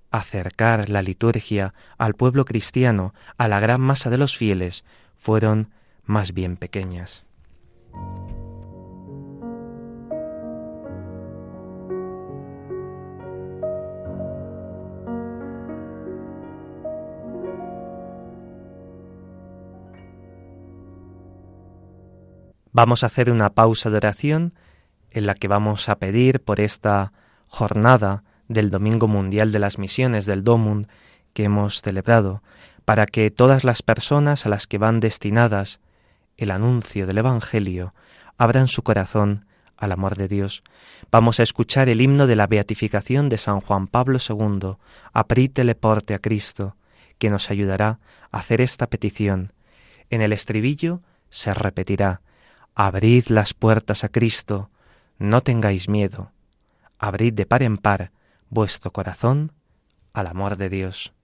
[0.09, 4.83] acercar la liturgia al pueblo cristiano, a la gran masa de los fieles,
[5.15, 5.69] fueron
[6.03, 7.23] más bien pequeñas.
[22.71, 24.53] Vamos a hacer una pausa de oración
[25.15, 27.13] en la que vamos a pedir por esta
[27.47, 30.87] jornada del Domingo Mundial de las Misiones del DOMUN
[31.33, 32.43] que hemos celebrado,
[32.83, 35.79] para que todas las personas a las que van destinadas
[36.35, 37.93] el anuncio del Evangelio
[38.37, 39.45] abran su corazón
[39.77, 40.63] al amor de Dios.
[41.11, 44.75] Vamos a escuchar el himno de la beatificación de San Juan Pablo II,
[45.13, 46.75] Aprite le porte a Cristo,
[47.17, 47.99] que nos ayudará
[48.31, 49.53] a hacer esta petición.
[50.09, 52.19] En el estribillo se repetirá,
[52.75, 54.69] Abrid las puertas a Cristo,
[55.17, 56.31] no tengáis miedo,
[56.99, 58.11] abrid de par en par
[58.49, 59.53] vuestro corazón
[60.13, 61.14] al amor de Dios.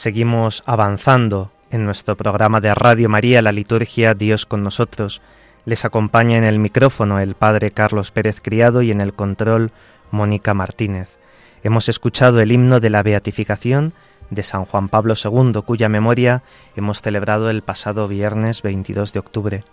[0.00, 5.20] Seguimos avanzando en nuestro programa de Radio María, la liturgia Dios con nosotros.
[5.66, 9.72] Les acompaña en el micrófono el Padre Carlos Pérez Criado y en el control
[10.10, 11.18] Mónica Martínez.
[11.62, 13.92] Hemos escuchado el himno de la beatificación
[14.30, 16.44] de San Juan Pablo II, cuya memoria
[16.76, 19.64] hemos celebrado el pasado viernes 22 de octubre.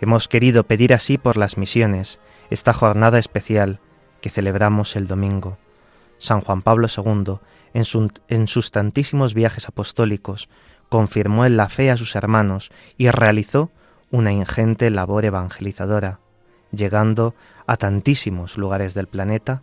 [0.00, 3.80] Hemos querido pedir así por las misiones, esta jornada especial
[4.20, 5.58] que celebramos el domingo.
[6.18, 7.40] San Juan Pablo II,
[7.76, 10.48] en, sus tantísimos viajes apostólicos,
[10.88, 13.70] confirmó en la fe a sus hermanos y realizó
[14.10, 16.20] una ingente labor evangelizadora,
[16.72, 17.34] llegando
[17.66, 19.62] a tantísimos lugares del planeta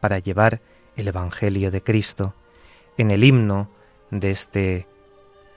[0.00, 0.60] para llevar
[0.96, 2.34] el Evangelio de Cristo.
[2.96, 3.70] En el himno
[4.10, 4.86] de este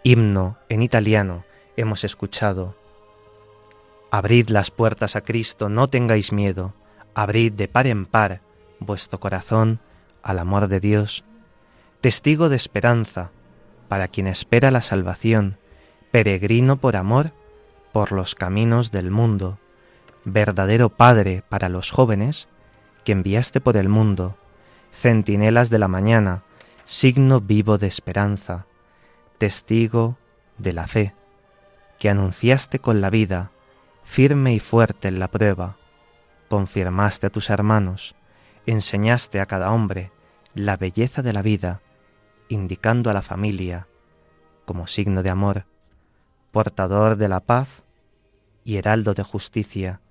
[0.04, 1.45] himno en italiano
[1.78, 2.76] hemos escuchado
[4.10, 6.74] Abrid las puertas a Cristo, no tengáis miedo,
[7.14, 8.41] abrid de par en par
[8.80, 9.80] vuestro corazón
[10.24, 11.24] al amor de Dios,
[12.02, 13.30] testigo de esperanza
[13.88, 15.58] para quien espera la salvación,
[16.10, 17.32] peregrino por amor
[17.93, 19.60] por los caminos del mundo,
[20.26, 22.49] verdadero Padre para los jóvenes
[23.04, 24.36] que enviaste por el mundo,
[24.91, 26.43] centinelas de la mañana,
[26.86, 28.66] signo vivo de esperanza,
[29.38, 30.18] testigo
[30.58, 31.14] de la fe,
[31.99, 33.52] que anunciaste con la vida,
[34.04, 35.78] firme y fuerte en la prueba,
[36.49, 38.16] confirmaste a tus hermanos,
[38.66, 40.12] enseñaste a cada hombre
[40.54, 41.82] la belleza de la vida,
[42.52, 43.88] indicando a la familia
[44.66, 45.66] como signo de amor,
[46.52, 47.84] portador de la paz
[48.66, 50.02] y heraldo de justicia,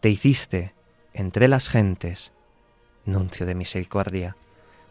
[0.00, 0.74] te hiciste
[1.12, 2.32] entre las gentes
[3.04, 4.36] nuncio de misericordia.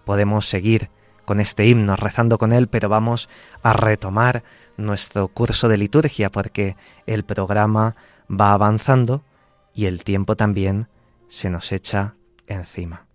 [0.05, 0.91] Podemos seguir
[1.25, 3.27] con este himno rezando con él, pero vamos
[3.63, 4.43] a retomar
[4.77, 6.75] nuestro curso de liturgia porque
[7.07, 7.95] el programa
[8.29, 9.23] va avanzando
[9.73, 10.89] y el tiempo también
[11.27, 13.08] se nos echa encima.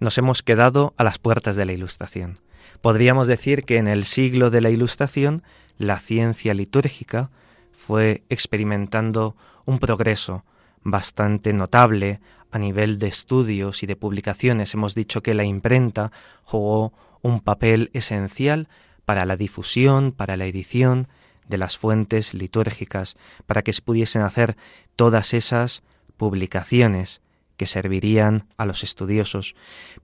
[0.00, 2.38] Nos hemos quedado a las puertas de la Ilustración.
[2.80, 5.42] Podríamos decir que en el siglo de la Ilustración
[5.76, 7.30] la ciencia litúrgica
[7.72, 10.44] fue experimentando un progreso
[10.82, 12.20] bastante notable
[12.52, 14.72] a nivel de estudios y de publicaciones.
[14.72, 16.12] Hemos dicho que la imprenta
[16.44, 18.68] jugó un papel esencial
[19.04, 21.08] para la difusión, para la edición
[21.48, 24.56] de las fuentes litúrgicas, para que se pudiesen hacer
[24.94, 25.82] todas esas
[26.16, 27.20] publicaciones
[27.58, 29.54] que servirían a los estudiosos.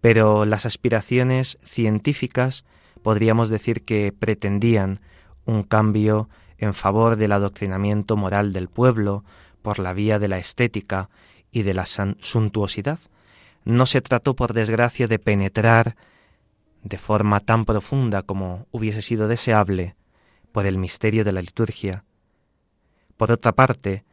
[0.03, 2.67] Pero las aspiraciones científicas
[3.03, 5.01] podríamos decir que pretendían
[5.47, 6.29] un cambio
[6.59, 9.25] en favor del adoctrinamiento moral del pueblo
[9.63, 11.09] por la vía de la estética
[11.51, 12.99] y de la suntuosidad.
[13.65, 15.97] No se trató, por desgracia, de penetrar
[16.83, 19.97] de forma tan profunda como hubiese sido deseable
[20.53, 22.05] por el misterio de la liturgia.
[23.17, 24.05] Por otra parte,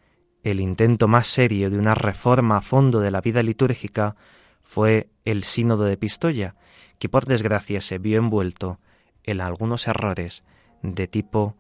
[0.43, 4.15] el intento más serio de una reforma a fondo de la vida litúrgica
[4.63, 6.55] fue el sínodo de Pistoia,
[6.97, 8.79] que por desgracia se vio envuelto
[9.23, 10.43] en algunos errores
[10.81, 11.55] de tipo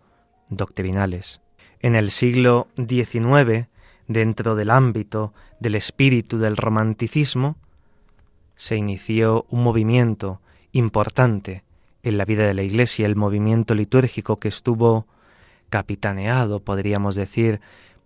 [0.49, 1.41] doctrinales.
[1.79, 3.67] En el siglo XIX,
[4.07, 7.57] dentro del ámbito del espíritu del romanticismo,
[8.55, 11.63] se inició un movimiento importante
[12.03, 15.07] en la vida de la Iglesia, el movimiento litúrgico que estuvo
[15.69, 17.61] capitaneado, podríamos decir,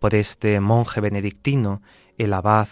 [0.06, 1.82] por este monje benedictino,
[2.20, 2.68] el abad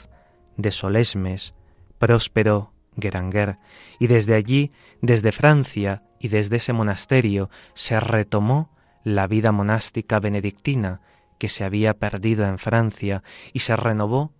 [0.55, 1.55] de Solesmes,
[1.97, 3.57] Próspero Geranger,
[3.97, 4.71] y desde allí,
[5.01, 8.69] desde Francia y desde ese monasterio, se retomó
[9.03, 11.01] la vida monástica benedictina
[11.39, 14.31] que se había perdido en Francia y se renovó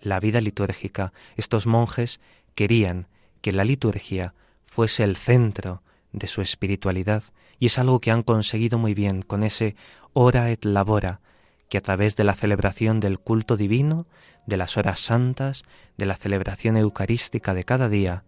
[0.00, 1.12] la vida litúrgica.
[1.36, 2.18] Estos monjes
[2.56, 3.06] querían
[3.40, 7.22] que la liturgia fuese el centro de su espiritualidad,
[7.60, 9.76] y es algo que han conseguido muy bien con ese
[10.12, 11.20] ora et labora,
[11.68, 14.06] que a través de la celebración del culto divino,
[14.46, 15.64] de las horas santas,
[15.96, 18.24] de la celebración eucarística de cada día,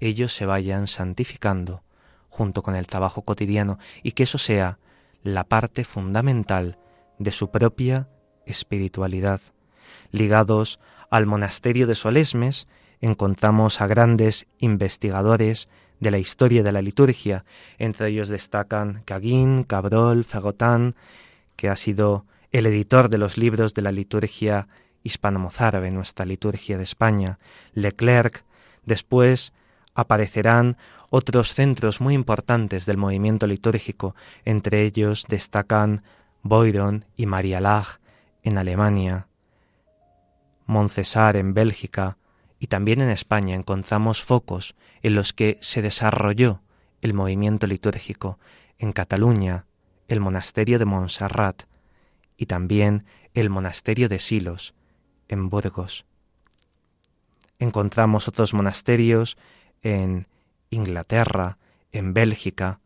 [0.00, 1.82] ellos se vayan santificando
[2.28, 4.78] junto con el trabajo cotidiano y que eso sea
[5.22, 6.78] la parte fundamental
[7.18, 8.08] de su propia
[8.46, 9.40] espiritualidad.
[10.12, 10.78] Ligados
[11.10, 12.68] al monasterio de Solesmes,
[13.00, 15.68] encontramos a grandes investigadores
[16.00, 17.44] de la historia de la liturgia.
[17.78, 20.94] Entre ellos destacan Caguín, Cabrol, Fagotán,
[21.56, 24.68] que ha sido el editor de los libros de la liturgia
[25.02, 27.38] hispano-mozárabe, nuestra liturgia de España,
[27.72, 28.44] Leclerc.
[28.84, 29.52] Después
[29.94, 30.76] aparecerán
[31.10, 36.02] otros centros muy importantes del movimiento litúrgico, entre ellos destacan
[36.42, 38.00] Boiron y Marialag
[38.42, 39.28] en Alemania,
[40.66, 42.18] Moncesar en Bélgica,
[42.58, 43.54] y también en España.
[43.54, 46.62] Encontramos focos en los que se desarrolló
[47.00, 48.38] el movimiento litúrgico,
[48.78, 49.66] en Cataluña,
[50.08, 51.67] el monasterio de Montserrat
[52.38, 54.74] y también el monasterio de Silos,
[55.28, 56.06] en Burgos.
[57.58, 59.36] encontramos otros monasterios
[59.82, 60.28] en
[60.70, 61.58] Inglaterra,
[61.92, 62.80] en Bélgica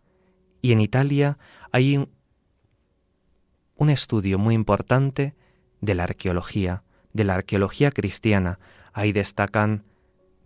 [0.62, 1.38] y en Italia
[1.70, 5.34] hay un, estudio muy importante
[5.80, 6.82] de la arqueología,
[7.12, 8.58] de la arqueología cristiana.
[8.92, 9.84] Ahí destacan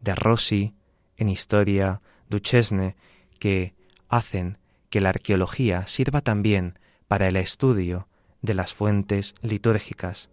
[0.01, 0.75] de Rossi,
[1.17, 2.97] en historia, Duchesne,
[3.39, 3.75] que
[4.09, 8.09] hacen que la arqueología sirva también para el estudio
[8.47, 10.31] de las fuentes litúrgicas.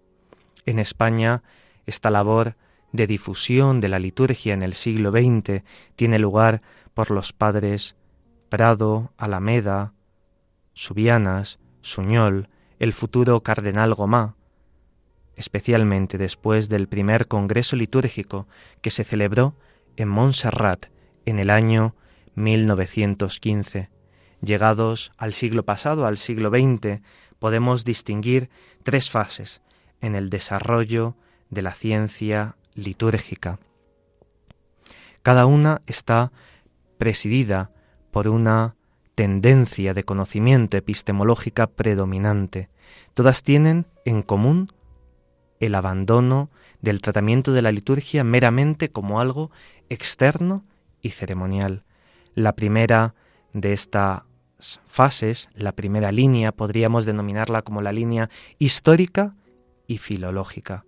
[0.66, 1.43] En España,
[1.86, 2.55] esta labor
[2.93, 5.64] de difusión de la liturgia en el siglo XX
[5.97, 6.61] tiene lugar
[6.93, 7.97] por los padres
[8.47, 9.93] Prado, Alameda,
[10.74, 12.49] Subianas, Suñol,
[12.80, 14.36] el futuro cardenal Gomá,
[15.36, 18.47] especialmente después del primer Congreso litúrgico
[18.82, 19.55] que se celebró
[19.97, 20.86] en Montserrat
[21.26, 21.95] en el año
[22.36, 23.89] 1915.
[24.41, 27.01] Llegados al siglo pasado, al siglo XX,
[27.44, 28.50] podemos distinguir
[28.84, 29.62] tres fases
[30.00, 31.18] en el desarrollo
[31.50, 33.60] de la ciencia litúrgica.
[35.24, 36.32] Cada una está
[36.98, 37.70] presidida
[38.12, 38.78] por una
[39.14, 42.70] tendencia de conocimiento epistemológica predominante.
[43.14, 44.72] Todas tienen en común
[45.60, 49.52] el abandono del tratamiento de la liturgia meramente como algo
[49.89, 50.64] externo
[51.02, 51.84] y ceremonial.
[52.36, 53.16] La primera
[53.52, 53.74] de
[54.86, 59.36] fases, la primera línea, podríamos denominarla como la línea histórica
[59.88, 60.86] y filológica.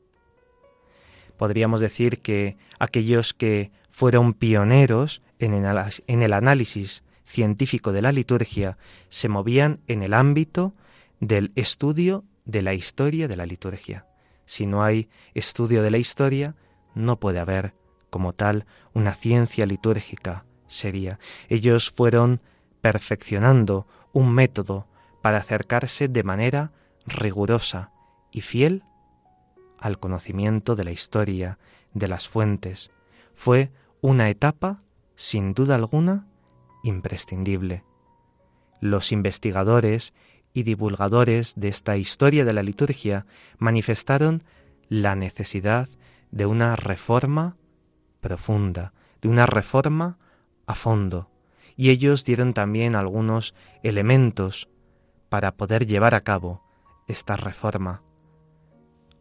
[1.37, 8.77] Podríamos decir que aquellos que fueron pioneros en el análisis científico de la liturgia
[9.09, 10.73] se movían en el ámbito
[11.19, 14.05] del estudio de la historia de la liturgia.
[14.45, 16.55] Si no hay estudio de la historia,
[16.93, 17.73] no puede haber,
[18.09, 21.19] como tal, una ciencia litúrgica seria.
[21.49, 22.41] Ellos fueron
[22.85, 24.85] perfeccionando un método
[25.23, 26.71] para acercarse de manera
[27.07, 27.91] rigurosa
[28.31, 28.83] y fiel
[29.79, 31.57] al conocimiento de la historia,
[31.95, 32.91] de las fuentes.
[33.33, 33.71] Fue
[34.01, 34.83] una etapa,
[35.15, 36.27] sin duda alguna,
[36.83, 37.83] imprescindible.
[38.81, 40.13] Los investigadores
[40.53, 43.25] y divulgadores de esta historia de la liturgia
[43.57, 44.43] manifestaron
[44.89, 45.89] la necesidad
[46.29, 47.57] de una reforma
[48.21, 50.19] profunda, de una reforma
[50.67, 51.31] a fondo,
[51.75, 53.53] y ellos dieron también algunos
[53.83, 54.69] elementos
[55.29, 56.61] para poder llevar a cabo
[57.07, 58.01] esta reforma.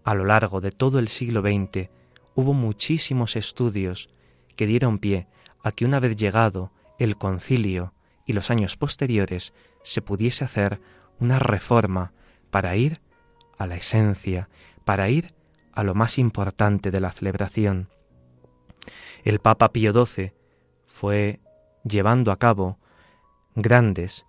[0.05, 1.91] A lo largo de todo el siglo XX
[2.35, 4.09] hubo muchísimos estudios
[4.57, 5.27] que dieron pie
[5.63, 7.95] a que una vez llegado el concilio
[8.27, 9.53] y los años posteriores
[9.83, 10.81] se pudiese hacer
[11.19, 12.13] una reforma
[12.51, 13.01] para ir
[13.59, 14.49] a la esencia,
[14.85, 15.35] para ir
[15.73, 17.89] a lo más importante de la celebración.
[19.25, 20.33] El Papa Pío XII
[20.87, 21.41] fue
[21.85, 22.79] llevando a cabo
[23.55, 24.27] grandes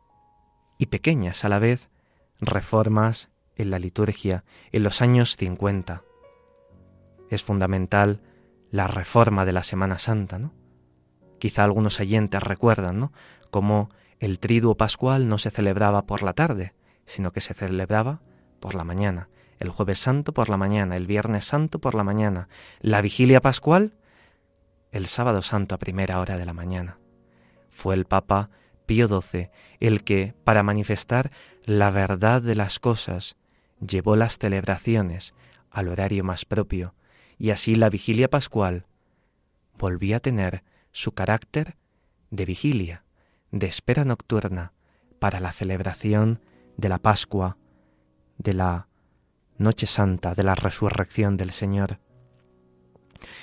[0.77, 1.89] y pequeñas a la vez
[2.39, 6.03] reformas en la liturgia en los años 50.
[7.29, 8.21] Es fundamental
[8.71, 10.53] la reforma de la Semana Santa, ¿no?
[11.39, 13.13] Quizá algunos oyentes recuerdan, ¿no?
[13.51, 13.89] Cómo
[14.19, 16.73] el triduo pascual no se celebraba por la tarde,
[17.05, 18.21] sino que se celebraba
[18.59, 19.29] por la mañana.
[19.59, 22.49] El jueves santo por la mañana, el viernes santo por la mañana,
[22.81, 23.93] la vigilia pascual
[24.91, 26.97] el sábado santo a primera hora de la mañana.
[27.75, 28.49] Fue el Papa
[28.85, 29.49] Pío XII
[29.81, 31.29] el que, para manifestar
[31.65, 33.35] la verdad de las cosas,
[33.85, 35.33] llevó las celebraciones
[35.69, 36.95] al horario más propio,
[37.37, 38.85] y así la vigilia pascual
[39.77, 40.63] volvió a tener
[40.93, 41.75] su carácter
[42.31, 43.03] de vigilia,
[43.51, 44.71] de espera nocturna
[45.19, 46.39] para la celebración
[46.77, 47.57] de la Pascua,
[48.37, 48.87] de la
[49.57, 51.99] Noche Santa, de la resurrección del Señor.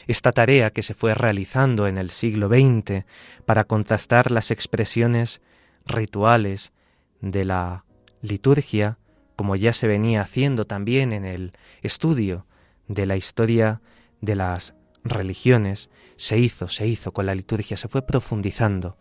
[0.07, 3.05] Esta tarea que se fue realizando en el siglo XX
[3.47, 5.41] para contrastar las expresiones
[5.87, 6.72] rituales
[7.20, 7.85] de la
[8.20, 8.99] liturgia,
[9.37, 11.53] como ya se venía haciendo también en el
[11.83, 12.47] estudio
[12.89, 13.80] de la historia
[14.20, 14.74] de las
[15.05, 18.97] religiones, se hizo, se hizo con la liturgia, se fue profundizando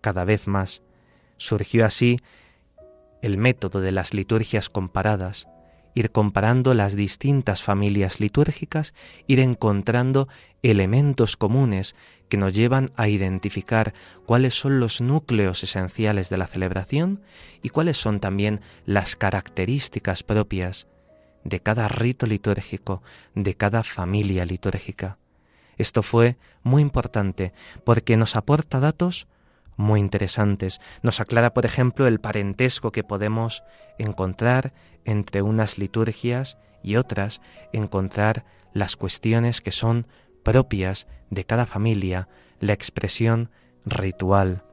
[0.00, 0.82] cada vez más.
[1.36, 2.18] Surgió así
[3.22, 5.48] el método de las liturgias comparadas,
[5.96, 8.92] ir comparando las distintas familias litúrgicas,
[9.26, 10.28] ir encontrando
[10.62, 11.96] elementos comunes
[12.28, 13.94] que nos llevan a identificar
[14.26, 17.22] cuáles son los núcleos esenciales de la celebración
[17.62, 20.86] y cuáles son también las características propias
[21.44, 23.02] de cada rito litúrgico,
[23.34, 25.16] de cada familia litúrgica.
[25.78, 29.26] Esto fue muy importante porque nos aporta datos
[29.76, 30.80] muy interesantes.
[31.02, 33.62] Nos aclara, por ejemplo, el parentesco que podemos
[33.98, 34.72] encontrar
[35.04, 37.40] entre unas liturgias y otras,
[37.72, 40.06] encontrar las cuestiones que son
[40.42, 42.28] propias de cada familia,
[42.60, 43.50] la expresión
[43.84, 44.64] ritual.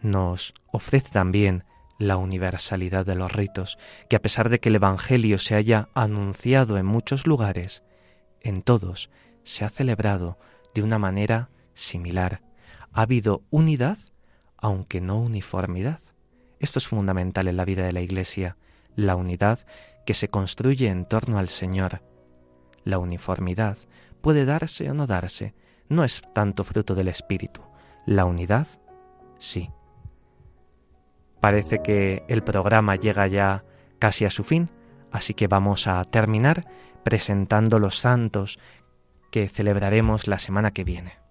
[0.00, 1.64] Nos ofrece también
[1.98, 3.78] la universalidad de los ritos,
[4.08, 7.82] que a pesar de que el Evangelio se haya anunciado en muchos lugares,
[8.40, 9.10] en todos
[9.44, 10.38] se ha celebrado
[10.74, 12.42] de una manera similar.
[12.92, 13.98] Ha habido unidad,
[14.58, 16.00] aunque no uniformidad.
[16.60, 18.56] Esto es fundamental en la vida de la Iglesia,
[18.94, 19.60] la unidad
[20.04, 22.02] que se construye en torno al Señor.
[22.84, 23.78] La uniformidad
[24.20, 25.54] puede darse o no darse,
[25.88, 27.62] no es tanto fruto del Espíritu.
[28.06, 28.66] La unidad,
[29.38, 29.70] sí.
[31.40, 33.64] Parece que el programa llega ya
[33.98, 34.70] casi a su fin,
[35.10, 36.66] así que vamos a terminar
[37.04, 38.58] presentando los santos
[39.30, 41.21] que celebraremos la semana que viene.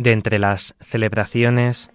[0.00, 1.90] De entre las celebraciones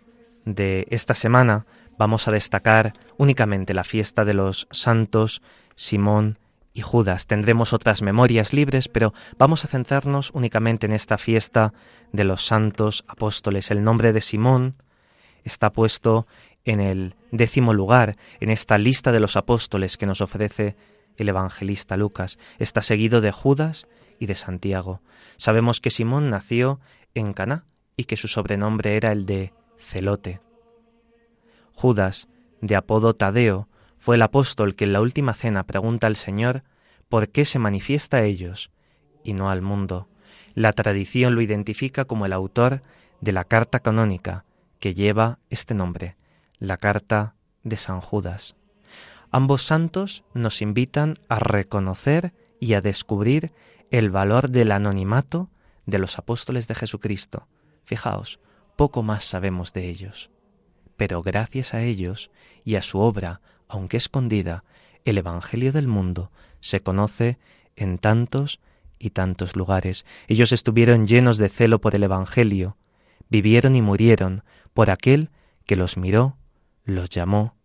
[0.45, 1.65] de esta semana
[1.97, 5.41] vamos a destacar únicamente la fiesta de los santos
[5.73, 6.37] Simón
[6.75, 7.25] y Judas.
[7.25, 11.73] Tendremos otras memorias libres, pero vamos a centrarnos únicamente en esta fiesta
[12.11, 13.71] de los santos apóstoles.
[13.71, 14.75] El nombre de Simón
[15.43, 16.27] está puesto
[16.63, 20.75] en el décimo lugar en esta lista de los apóstoles que nos ofrece
[21.17, 22.37] el evangelista Lucas.
[22.59, 23.87] Está seguido de Judas
[24.19, 25.01] y de Santiago.
[25.37, 26.79] Sabemos que Simón nació
[27.15, 27.65] en Caná,
[27.97, 30.41] y que su sobrenombre era el de Celote.
[31.73, 32.27] Judas,
[32.61, 33.67] de apodo Tadeo,
[33.97, 36.63] fue el apóstol que en la última cena pregunta al Señor
[37.09, 38.71] por qué se manifiesta a ellos
[39.23, 40.07] y no al mundo.
[40.53, 42.81] La tradición lo identifica como el autor
[43.21, 44.45] de la carta canónica
[44.79, 46.15] que lleva este nombre,
[46.59, 48.55] la carta de San Judas.
[49.31, 53.51] Ambos santos nos invitan a reconocer y a descubrir
[53.91, 55.49] el valor del anonimato
[55.85, 57.47] de los apóstoles de Jesucristo,
[57.85, 58.39] Fijaos,
[58.75, 60.29] poco más sabemos de ellos,
[60.97, 62.31] pero gracias a ellos
[62.63, 64.63] y a su obra, aunque escondida,
[65.05, 67.37] el Evangelio del mundo se conoce
[67.75, 68.59] en tantos
[68.97, 70.05] y tantos lugares.
[70.27, 72.77] Ellos estuvieron llenos de celo por el Evangelio,
[73.29, 75.29] vivieron y murieron por aquel
[75.65, 76.37] que los miró,
[76.83, 77.55] los llamó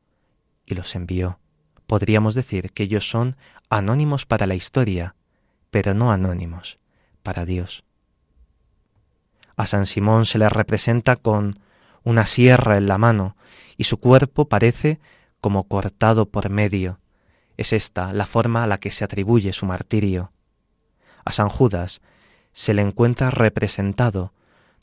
[0.66, 1.40] y los envió.
[1.86, 3.36] Podríamos decir que ellos son
[3.68, 5.16] anónimos para la historia,
[5.70, 6.78] pero no anónimos
[7.22, 7.84] para Dios.
[9.60, 11.60] A San Simón se le representa con
[12.02, 13.36] una sierra en la mano
[13.76, 15.00] y su cuerpo parece
[15.42, 16.98] como cortado por medio.
[17.58, 20.32] Es esta la forma a la que se atribuye su martirio.
[21.26, 22.00] A San Judas
[22.54, 24.32] se le encuentra representado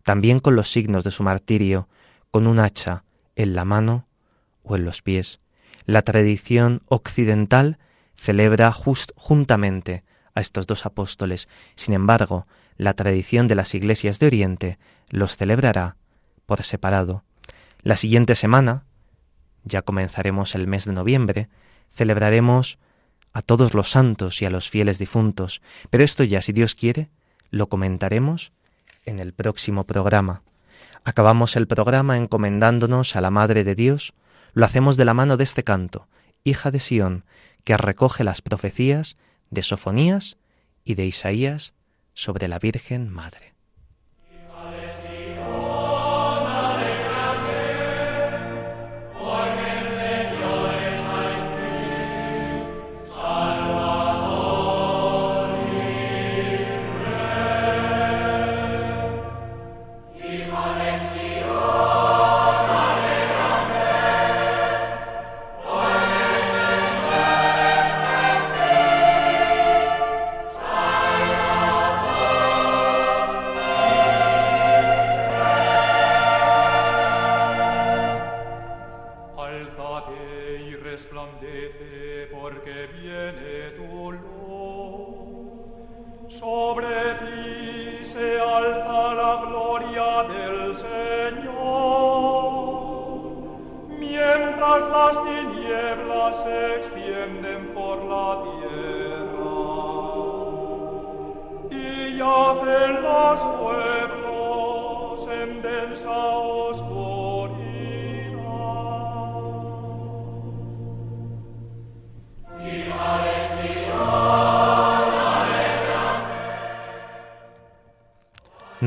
[0.03, 1.89] también con los signos de su martirio,
[2.29, 3.03] con un hacha
[3.35, 4.05] en la mano
[4.61, 5.39] o en los pies.
[5.85, 7.79] La tradición occidental
[8.13, 10.03] celebra juntamente
[10.35, 11.49] a estos dos apóstoles.
[11.75, 12.45] Sin embargo,
[12.77, 15.97] la tradición de las iglesias de Oriente los celebrará
[16.45, 17.23] por separado.
[17.81, 18.85] La siguiente semana,
[19.63, 21.49] ya comenzaremos el mes de noviembre,
[21.89, 22.77] celebraremos
[23.33, 27.09] a todos los santos y a los fieles difuntos, pero esto ya, si Dios quiere,
[27.49, 28.51] lo comentaremos
[29.05, 30.43] en el próximo programa.
[31.03, 34.13] Acabamos el programa encomendándonos a la Madre de Dios,
[34.53, 36.07] lo hacemos de la mano de este canto,
[36.43, 37.25] hija de Sión,
[37.63, 39.17] que recoge las profecías
[39.49, 40.37] de Sofonías
[40.83, 41.73] y de Isaías
[42.17, 43.56] sobre la Virgen Madre.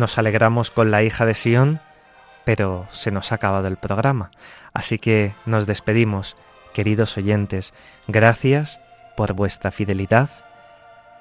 [0.01, 1.79] Nos alegramos con la hija de Sión
[2.47, 4.31] pero se nos ha acabado el programa,
[4.73, 6.39] así que nos despedimos,
[6.73, 7.75] queridos oyentes,
[8.09, 8.81] gracias
[9.15, 10.31] por vuestra fidelidad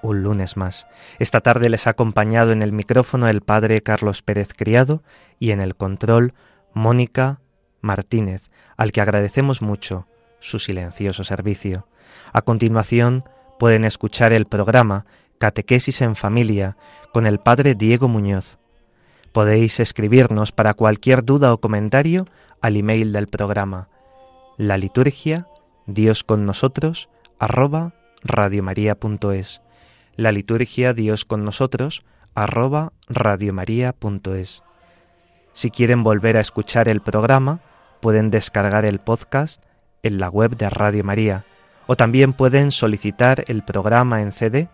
[0.01, 0.87] un lunes más.
[1.19, 5.03] Esta tarde les ha acompañado en el micrófono el padre Carlos Pérez Criado
[5.39, 6.33] y en el control
[6.71, 7.41] Mónica
[7.81, 10.07] Martínez, al que agradecemos mucho
[10.39, 11.89] su silencioso servicio.
[12.31, 13.25] A continuación
[13.59, 15.05] pueden escuchar el programa
[15.37, 16.77] Catequesis en Familia
[17.11, 18.57] con el padre Diego Muñoz.
[19.31, 22.27] Podéis escribirnos para cualquier duda o comentario
[22.61, 23.89] al email del programa.
[24.57, 25.47] La liturgia
[25.85, 27.09] Dios con nosotros
[27.39, 29.61] arroba radiomaria.es
[30.19, 32.03] la liturgia Dios con nosotros
[32.35, 34.63] arroba radiomaria.es
[35.53, 37.61] Si quieren volver a escuchar el programa,
[38.01, 39.63] pueden descargar el podcast
[40.03, 41.45] en la web de Radio María.
[41.87, 44.67] O también pueden solicitar el programa en CD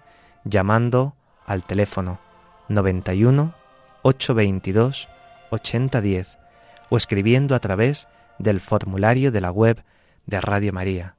[0.45, 1.13] llamando
[1.45, 2.17] al teléfono
[2.69, 3.53] 91
[4.05, 5.09] 822
[5.49, 6.37] 8010
[6.89, 9.83] o escribiendo a través del formulario de la web
[10.27, 11.15] de Radio María.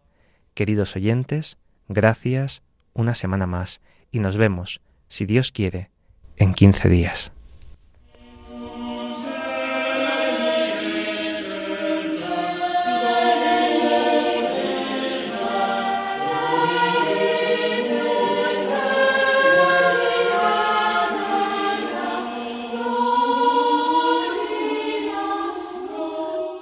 [0.55, 1.59] Queridos oyentes,
[1.89, 2.63] gracias
[2.95, 3.81] una semana más
[4.13, 5.91] y nos vemos, si Dios quiere,
[6.37, 7.33] en 15 días.